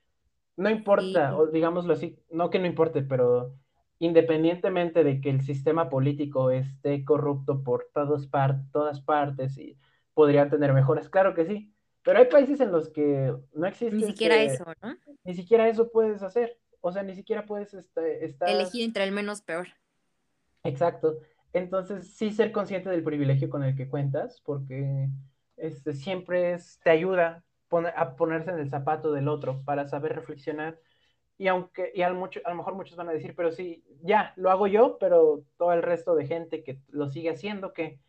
No 0.58 0.70
importa, 0.70 1.36
o 1.38 1.48
digámoslo 1.48 1.94
así, 1.94 2.20
no 2.30 2.50
que 2.50 2.60
no 2.60 2.68
importe, 2.68 3.02
pero 3.02 3.56
independientemente 4.00 5.04
de 5.04 5.22
que 5.22 5.30
el 5.30 5.42
sistema 5.42 5.90
político 5.90 6.52
esté 6.52 7.06
corrupto 7.06 7.64
por 7.64 7.90
todas, 7.94 8.30
todas 8.72 9.02
partes 9.02 9.58
y 9.58 9.78
podría 10.14 10.50
tener 10.50 10.74
mejoras, 10.74 11.10
claro 11.10 11.34
que 11.34 11.46
sí, 11.46 11.74
pero 12.04 12.20
hay 12.20 12.26
países 12.26 12.60
en 12.60 12.72
los 12.72 12.90
que 12.90 13.34
no 13.54 13.68
existe. 13.68 13.96
Ni 13.96 14.04
siquiera 14.04 14.42
eso, 14.42 14.66
¿no? 14.82 14.98
Ni 15.24 15.34
siquiera 15.34 15.68
eso 15.68 15.92
puedes 15.92 16.24
hacer, 16.24 16.58
o 16.82 16.92
sea, 16.92 17.04
ni 17.04 17.16
siquiera 17.16 17.46
puedes 17.46 17.74
este, 17.74 18.26
estar... 18.26 18.50
Elegir 18.50 18.84
entre 18.84 19.04
el 19.04 19.12
menos 19.12 19.42
peor. 19.42 19.68
Exacto, 20.64 21.20
entonces 21.54 22.16
sí 22.16 22.32
ser 22.32 22.52
consciente 22.52 22.90
del 22.90 23.04
privilegio 23.04 23.50
con 23.50 23.64
el 23.64 23.76
que 23.76 23.90
cuentas, 23.90 24.42
porque 24.46 25.10
este, 25.58 25.94
siempre 25.94 26.54
es, 26.54 26.80
te 26.84 26.90
ayuda 26.90 27.44
a 27.96 28.16
ponerse 28.16 28.52
en 28.52 28.60
el 28.60 28.70
zapato 28.70 29.12
del 29.12 29.28
otro 29.28 29.62
para 29.64 29.88
saber 29.88 30.14
reflexionar. 30.14 30.80
Y 31.38 31.48
aunque, 31.48 31.92
y 31.96 32.02
a, 32.04 32.14
mucho, 32.14 32.40
a 32.46 32.50
lo 32.50 32.56
mejor 32.56 32.76
muchos 32.76 32.96
van 32.98 33.10
a 33.10 33.14
decir, 33.14 33.34
pero 33.36 33.52
sí, 33.52 33.84
ya, 34.04 34.34
lo 34.36 34.52
hago 34.52 34.68
yo, 34.68 34.98
pero 35.00 35.44
todo 35.58 35.74
el 35.74 35.82
resto 35.82 36.16
de 36.16 36.28
gente 36.28 36.64
que 36.64 36.80
lo 36.90 37.10
sigue 37.10 37.32
haciendo, 37.32 37.74
que 37.74 38.00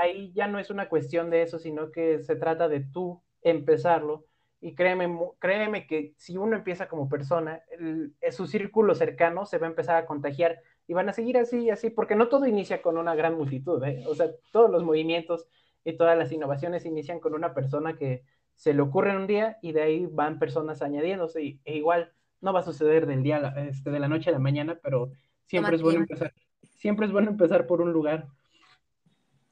ahí 0.00 0.32
ya 0.32 0.46
no 0.46 0.58
es 0.58 0.70
una 0.70 0.88
cuestión 0.88 1.30
de 1.30 1.42
eso, 1.42 1.58
sino 1.58 1.90
que 1.90 2.20
se 2.20 2.36
trata 2.36 2.68
de 2.68 2.80
tú 2.80 3.22
empezarlo. 3.42 4.26
Y 4.60 4.74
créeme, 4.74 5.18
créeme 5.38 5.86
que 5.86 6.12
si 6.18 6.36
uno 6.36 6.56
empieza 6.56 6.86
como 6.88 7.08
persona, 7.08 7.62
el, 7.70 8.14
su 8.30 8.46
círculo 8.46 8.94
cercano 8.94 9.46
se 9.46 9.58
va 9.58 9.66
a 9.66 9.70
empezar 9.70 9.96
a 9.96 10.06
contagiar 10.06 10.60
y 10.86 10.92
van 10.92 11.08
a 11.08 11.12
seguir 11.14 11.38
así 11.38 11.60
y 11.60 11.70
así, 11.70 11.88
porque 11.88 12.14
no 12.14 12.28
todo 12.28 12.46
inicia 12.46 12.82
con 12.82 12.98
una 12.98 13.14
gran 13.14 13.36
multitud, 13.36 13.82
¿eh? 13.84 14.04
o 14.06 14.14
sea, 14.14 14.30
todos 14.52 14.70
los 14.70 14.84
movimientos 14.84 15.46
y 15.84 15.94
todas 15.94 16.18
las 16.18 16.30
innovaciones 16.32 16.84
inician 16.84 17.20
con 17.20 17.34
una 17.34 17.54
persona 17.54 17.96
que 17.96 18.22
se 18.54 18.74
le 18.74 18.82
ocurre 18.82 19.10
en 19.10 19.16
un 19.16 19.26
día 19.26 19.56
y 19.62 19.72
de 19.72 19.82
ahí 19.82 20.06
van 20.06 20.38
personas 20.38 20.82
añadiéndose 20.82 21.42
y, 21.42 21.60
e 21.64 21.76
igual 21.76 22.12
no 22.40 22.52
va 22.52 22.60
a 22.60 22.64
suceder 22.64 23.06
del 23.06 23.22
día, 23.22 23.54
este, 23.56 23.90
de 23.90 24.00
la 24.00 24.08
noche 24.08 24.30
a 24.30 24.32
la 24.34 24.38
mañana, 24.38 24.78
pero 24.82 25.12
siempre 25.46 25.76
es 25.76 25.82
bueno 25.82 26.00
empezar, 26.00 26.34
siempre 26.76 27.06
es 27.06 27.12
bueno 27.12 27.30
empezar 27.30 27.66
por 27.66 27.80
un 27.80 27.92
lugar. 27.92 28.26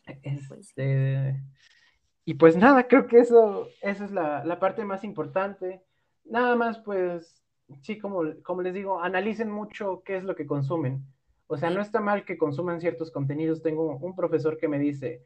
Pues 0.05 0.51
este, 0.51 1.41
y 2.29 2.35
pues 2.35 2.59
nada, 2.59 2.87
creo 2.89 3.07
que 3.07 3.21
eso, 3.21 3.69
esa 3.81 4.05
es 4.05 4.11
la, 4.11 4.59
parte 4.61 4.85
más 4.85 5.03
importante. 5.03 5.83
Nada 6.27 6.57
más, 6.57 6.79
pues, 6.79 7.43
sí, 7.81 7.99
como, 7.99 8.21
como 8.43 8.61
les 8.61 8.75
digo, 8.75 9.03
analicen 9.03 9.51
mucho 9.51 10.03
qué 10.05 10.19
es 10.19 10.25
lo 10.25 10.37
que 10.37 10.47
consumen. 10.47 11.03
O 11.47 11.57
sea, 11.57 11.71
no 11.71 11.81
está 11.81 12.03
mal 12.03 12.27
que 12.27 12.37
consuman 12.37 12.83
ciertos 12.83 13.11
contenidos. 13.11 13.63
Tengo 13.63 13.97
un 13.97 14.15
profesor 14.15 14.59
que 14.59 14.69
me 14.69 14.79
dice, 14.79 15.23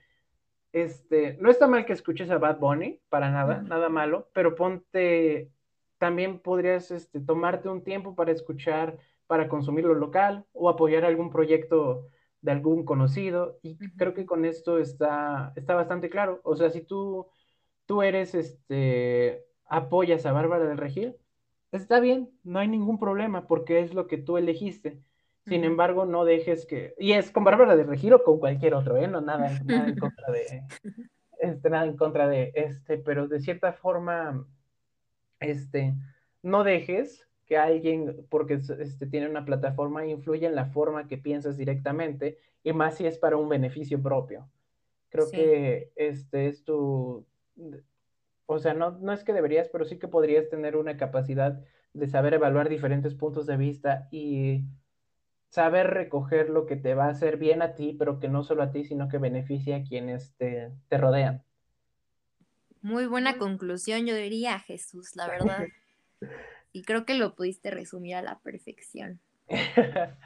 este, 0.72 1.36
no 1.40 1.50
está 1.50 1.66
mal 1.66 1.84
que 1.86 1.92
escuches 1.92 2.30
a 2.30 2.38
Bad 2.38 2.60
Bunny, 2.60 3.00
para 3.08 3.32
nada, 3.32 3.62
nada 3.62 3.88
malo, 3.88 4.28
pero 4.32 4.54
ponte 4.54 5.50
también 5.98 6.38
podrías 6.38 6.92
este, 6.92 7.18
tomarte 7.18 7.68
un 7.68 7.82
tiempo 7.82 8.14
para 8.14 8.30
escuchar, 8.30 8.96
para 9.26 9.48
consumir 9.48 9.86
lo 9.86 9.94
local 9.94 10.46
o 10.52 10.70
apoyar 10.70 11.04
algún 11.04 11.30
proyecto 11.30 12.06
de 12.42 12.52
algún 12.52 12.84
conocido. 12.84 13.58
Y 13.62 13.76
creo 13.96 14.12
que 14.12 14.26
con 14.26 14.44
esto 14.44 14.78
está, 14.78 15.52
está 15.56 15.74
bastante 15.74 16.10
claro. 16.10 16.40
O 16.44 16.56
sea, 16.56 16.70
si 16.70 16.82
tú, 16.82 17.28
tú 17.86 18.02
eres, 18.02 18.34
este, 18.34 19.44
apoyas 19.66 20.26
a 20.26 20.32
Bárbara 20.32 20.66
del 20.66 20.76
Regil, 20.76 21.16
está 21.70 22.00
bien, 22.00 22.30
no 22.44 22.58
hay 22.58 22.68
ningún 22.68 22.98
problema 22.98 23.46
porque 23.46 23.80
es 23.80 23.94
lo 23.94 24.06
que 24.06 24.18
tú 24.18 24.36
elegiste. 24.36 25.00
Sin 25.46 25.64
embargo, 25.64 26.04
no 26.04 26.24
dejes 26.24 26.66
que, 26.66 26.94
y 26.98 27.12
es 27.12 27.32
con 27.32 27.42
Bárbara 27.42 27.74
de 27.74 27.82
Regiro 27.82 28.18
o 28.18 28.22
con 28.22 28.38
cualquier 28.38 28.74
otro, 28.74 28.96
¿eh? 28.96 29.08
No, 29.08 29.20
nada, 29.20 29.58
nada 29.64 29.88
en 29.88 29.96
contra 29.96 30.30
de, 30.30 30.62
este, 31.40 31.70
nada 31.70 31.86
en 31.86 31.96
contra 31.96 32.28
de 32.28 32.52
este, 32.54 32.98
pero 32.98 33.26
de 33.26 33.40
cierta 33.40 33.72
forma, 33.72 34.46
este, 35.40 35.94
no 36.42 36.62
dejes 36.62 37.26
que 37.46 37.56
alguien, 37.56 38.26
porque 38.28 38.54
este, 38.54 39.06
tiene 39.06 39.28
una 39.28 39.44
plataforma, 39.44 40.06
influya 40.06 40.48
en 40.48 40.54
la 40.54 40.66
forma 40.66 41.08
que 41.08 41.18
piensas 41.18 41.56
directamente, 41.56 42.38
y 42.62 42.72
más 42.72 42.96
si 42.96 43.06
es 43.06 43.18
para 43.18 43.36
un 43.36 43.48
beneficio 43.48 44.02
propio. 44.02 44.48
Creo 45.10 45.30
que 45.30 45.92
este 45.96 46.48
es 46.48 46.64
tu, 46.64 47.26
o 48.46 48.58
sea, 48.58 48.74
no, 48.74 48.92
no 48.92 49.12
es 49.12 49.24
que 49.24 49.32
deberías, 49.32 49.68
pero 49.68 49.84
sí 49.84 49.98
que 49.98 50.08
podrías 50.08 50.48
tener 50.48 50.76
una 50.76 50.96
capacidad 50.96 51.60
de 51.92 52.08
saber 52.08 52.34
evaluar 52.34 52.68
diferentes 52.68 53.14
puntos 53.14 53.46
de 53.46 53.56
vista 53.56 54.08
y 54.10 54.64
saber 55.48 55.88
recoger 55.88 56.48
lo 56.48 56.64
que 56.64 56.76
te 56.76 56.94
va 56.94 57.06
a 57.06 57.10
hacer 57.10 57.36
bien 57.36 57.60
a 57.60 57.74
ti, 57.74 57.94
pero 57.98 58.18
que 58.18 58.28
no 58.28 58.42
solo 58.42 58.62
a 58.62 58.70
ti, 58.70 58.84
sino 58.84 59.08
que 59.08 59.18
beneficia 59.18 59.76
a 59.76 59.82
quienes 59.82 60.34
te, 60.36 60.72
te 60.88 60.96
rodean. 60.96 61.44
Muy 62.80 63.06
buena 63.06 63.38
conclusión, 63.38 64.06
yo 64.06 64.16
diría, 64.16 64.58
Jesús, 64.60 65.14
la 65.14 65.26
verdad. 65.28 65.66
Y 66.72 66.82
creo 66.82 67.04
que 67.04 67.14
lo 67.14 67.34
pudiste 67.34 67.70
resumir 67.70 68.16
a 68.16 68.22
la 68.22 68.40
perfección. 68.40 69.20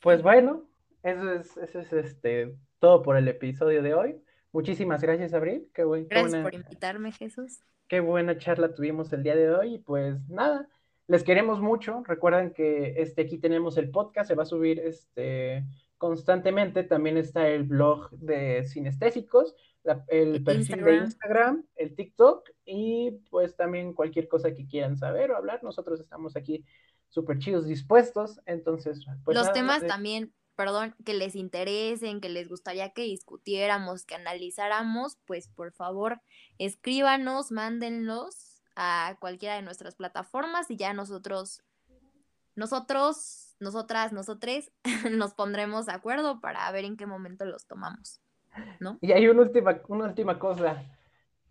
pues 0.00 0.22
bueno, 0.22 0.68
eso 1.02 1.32
es, 1.32 1.56
eso 1.56 1.80
es 1.80 1.92
este, 1.92 2.54
todo 2.78 3.02
por 3.02 3.16
el 3.16 3.28
episodio 3.28 3.82
de 3.82 3.94
hoy. 3.94 4.22
Muchísimas 4.52 5.02
gracias, 5.02 5.34
Abril. 5.34 5.68
Qué 5.74 5.84
buen, 5.84 6.08
gracias 6.08 6.42
por 6.42 6.54
invitarme, 6.54 7.12
Jesús. 7.12 7.60
Qué 7.86 8.00
buena 8.00 8.38
charla 8.38 8.74
tuvimos 8.74 9.12
el 9.12 9.22
día 9.22 9.36
de 9.36 9.50
hoy. 9.50 9.74
Y 9.74 9.78
pues 9.78 10.28
nada, 10.28 10.68
les 11.06 11.22
queremos 11.22 11.60
mucho. 11.60 12.02
Recuerden 12.06 12.52
que 12.52 12.94
este, 12.98 13.22
aquí 13.22 13.38
tenemos 13.38 13.76
el 13.76 13.90
podcast, 13.90 14.28
se 14.28 14.34
va 14.34 14.44
a 14.44 14.46
subir 14.46 14.78
este, 14.80 15.64
constantemente. 15.98 16.82
También 16.82 17.16
está 17.18 17.48
el 17.48 17.64
blog 17.64 18.10
de 18.10 18.64
Sinestésicos, 18.64 19.54
el 20.08 20.42
perfil 20.44 20.84
de 20.84 20.96
Instagram, 20.96 21.64
el 21.76 21.94
TikTok 21.94 22.48
y 22.64 23.12
pues 23.30 23.56
también 23.56 23.94
cualquier 23.94 24.28
cosa 24.28 24.54
que 24.54 24.66
quieran 24.66 24.96
saber 24.96 25.30
o 25.30 25.36
hablar. 25.36 25.62
Nosotros 25.62 26.00
estamos 26.00 26.36
aquí 26.36 26.64
súper 27.08 27.38
chidos, 27.38 27.66
dispuestos. 27.66 28.40
Entonces, 28.46 29.04
pues. 29.24 29.36
Los 29.36 29.52
temas 29.52 29.86
también 29.86 30.32
perdón, 30.58 30.96
que 31.04 31.14
les 31.14 31.36
interesen, 31.36 32.20
que 32.20 32.28
les 32.28 32.48
gustaría 32.48 32.90
que 32.90 33.02
discutiéramos, 33.02 34.04
que 34.04 34.16
analizáramos, 34.16 35.16
pues 35.24 35.46
por 35.46 35.70
favor 35.70 36.20
escríbanos, 36.58 37.52
mándenlos 37.52 38.60
a 38.74 39.16
cualquiera 39.20 39.54
de 39.54 39.62
nuestras 39.62 39.94
plataformas 39.94 40.68
y 40.68 40.76
ya 40.76 40.92
nosotros, 40.94 41.62
nosotros, 42.56 43.54
nosotras, 43.60 44.12
nosotres, 44.12 44.72
nos 45.12 45.32
pondremos 45.32 45.86
de 45.86 45.92
acuerdo 45.92 46.40
para 46.40 46.68
ver 46.72 46.84
en 46.84 46.96
qué 46.96 47.06
momento 47.06 47.44
los 47.44 47.66
tomamos, 47.66 48.20
¿no? 48.80 48.98
Y 49.00 49.12
hay 49.12 49.26
una 49.28 49.42
última, 49.42 49.80
una 49.88 50.04
última 50.04 50.38
cosa. 50.38 50.82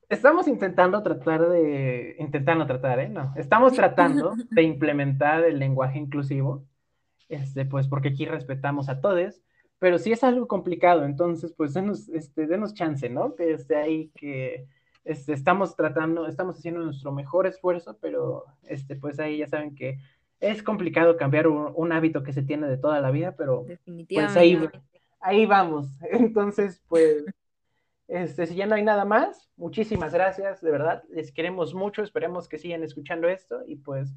Estamos 0.09 0.47
intentando 0.47 1.03
tratar 1.03 1.49
de, 1.49 2.15
intentando 2.19 2.65
tratar, 2.65 2.99
¿eh? 2.99 3.09
No, 3.09 3.33
estamos 3.35 3.73
tratando 3.73 4.33
de 4.51 4.63
implementar 4.63 5.43
el 5.43 5.59
lenguaje 5.59 5.99
inclusivo 5.99 6.65
este, 7.29 7.65
pues 7.65 7.87
porque 7.87 8.09
aquí 8.09 8.25
respetamos 8.25 8.89
a 8.89 9.01
todos, 9.01 9.41
pero 9.79 9.97
si 9.99 10.11
es 10.11 10.23
algo 10.23 10.47
complicado, 10.47 11.05
entonces 11.05 11.53
pues 11.55 11.73
denos, 11.73 12.09
este, 12.09 12.47
denos 12.47 12.73
chance, 12.73 13.09
¿no? 13.09 13.35
Que 13.35 13.53
esté 13.53 13.75
ahí, 13.75 14.11
que 14.15 14.65
este, 15.03 15.33
estamos 15.33 15.75
tratando, 15.75 16.27
estamos 16.27 16.57
haciendo 16.57 16.81
nuestro 16.81 17.11
mejor 17.11 17.47
esfuerzo, 17.47 17.97
pero 18.01 18.45
este, 18.63 18.95
pues 18.95 19.19
ahí 19.19 19.37
ya 19.37 19.47
saben 19.47 19.75
que 19.75 19.99
es 20.39 20.63
complicado 20.63 21.17
cambiar 21.17 21.47
un, 21.47 21.91
hábito 21.91 22.23
que 22.23 22.33
se 22.33 22.43
tiene 22.43 22.67
de 22.67 22.77
toda 22.77 23.01
la 23.01 23.11
vida, 23.11 23.35
pero 23.35 23.65
pues 24.13 24.37
ahí, 24.37 24.59
ahí 25.27 25.45
vamos. 25.45 25.87
Entonces, 26.11 26.81
pues, 26.87 27.25
este, 28.07 28.47
si 28.47 28.55
ya 28.55 28.65
no 28.65 28.75
hay 28.75 28.83
nada 28.83 29.05
más, 29.05 29.49
muchísimas 29.57 30.13
gracias, 30.13 30.61
de 30.61 30.71
verdad, 30.71 31.03
les 31.09 31.31
queremos 31.31 31.73
mucho, 31.73 32.01
esperemos 32.01 32.47
que 32.47 32.57
sigan 32.57 32.83
escuchando 32.83 33.27
esto 33.27 33.63
y 33.67 33.75
pues 33.75 34.15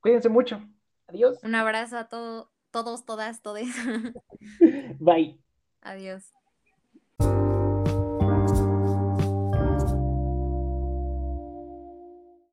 cuídense 0.00 0.28
mucho. 0.28 0.62
Adiós. 1.08 1.42
Un 1.42 1.54
abrazo 1.56 1.98
a 1.98 2.08
todos, 2.08 2.48
todos, 2.70 3.04
todas, 3.04 3.42
todes. 3.42 3.68
Bye. 5.00 5.40
Adiós. 5.80 6.32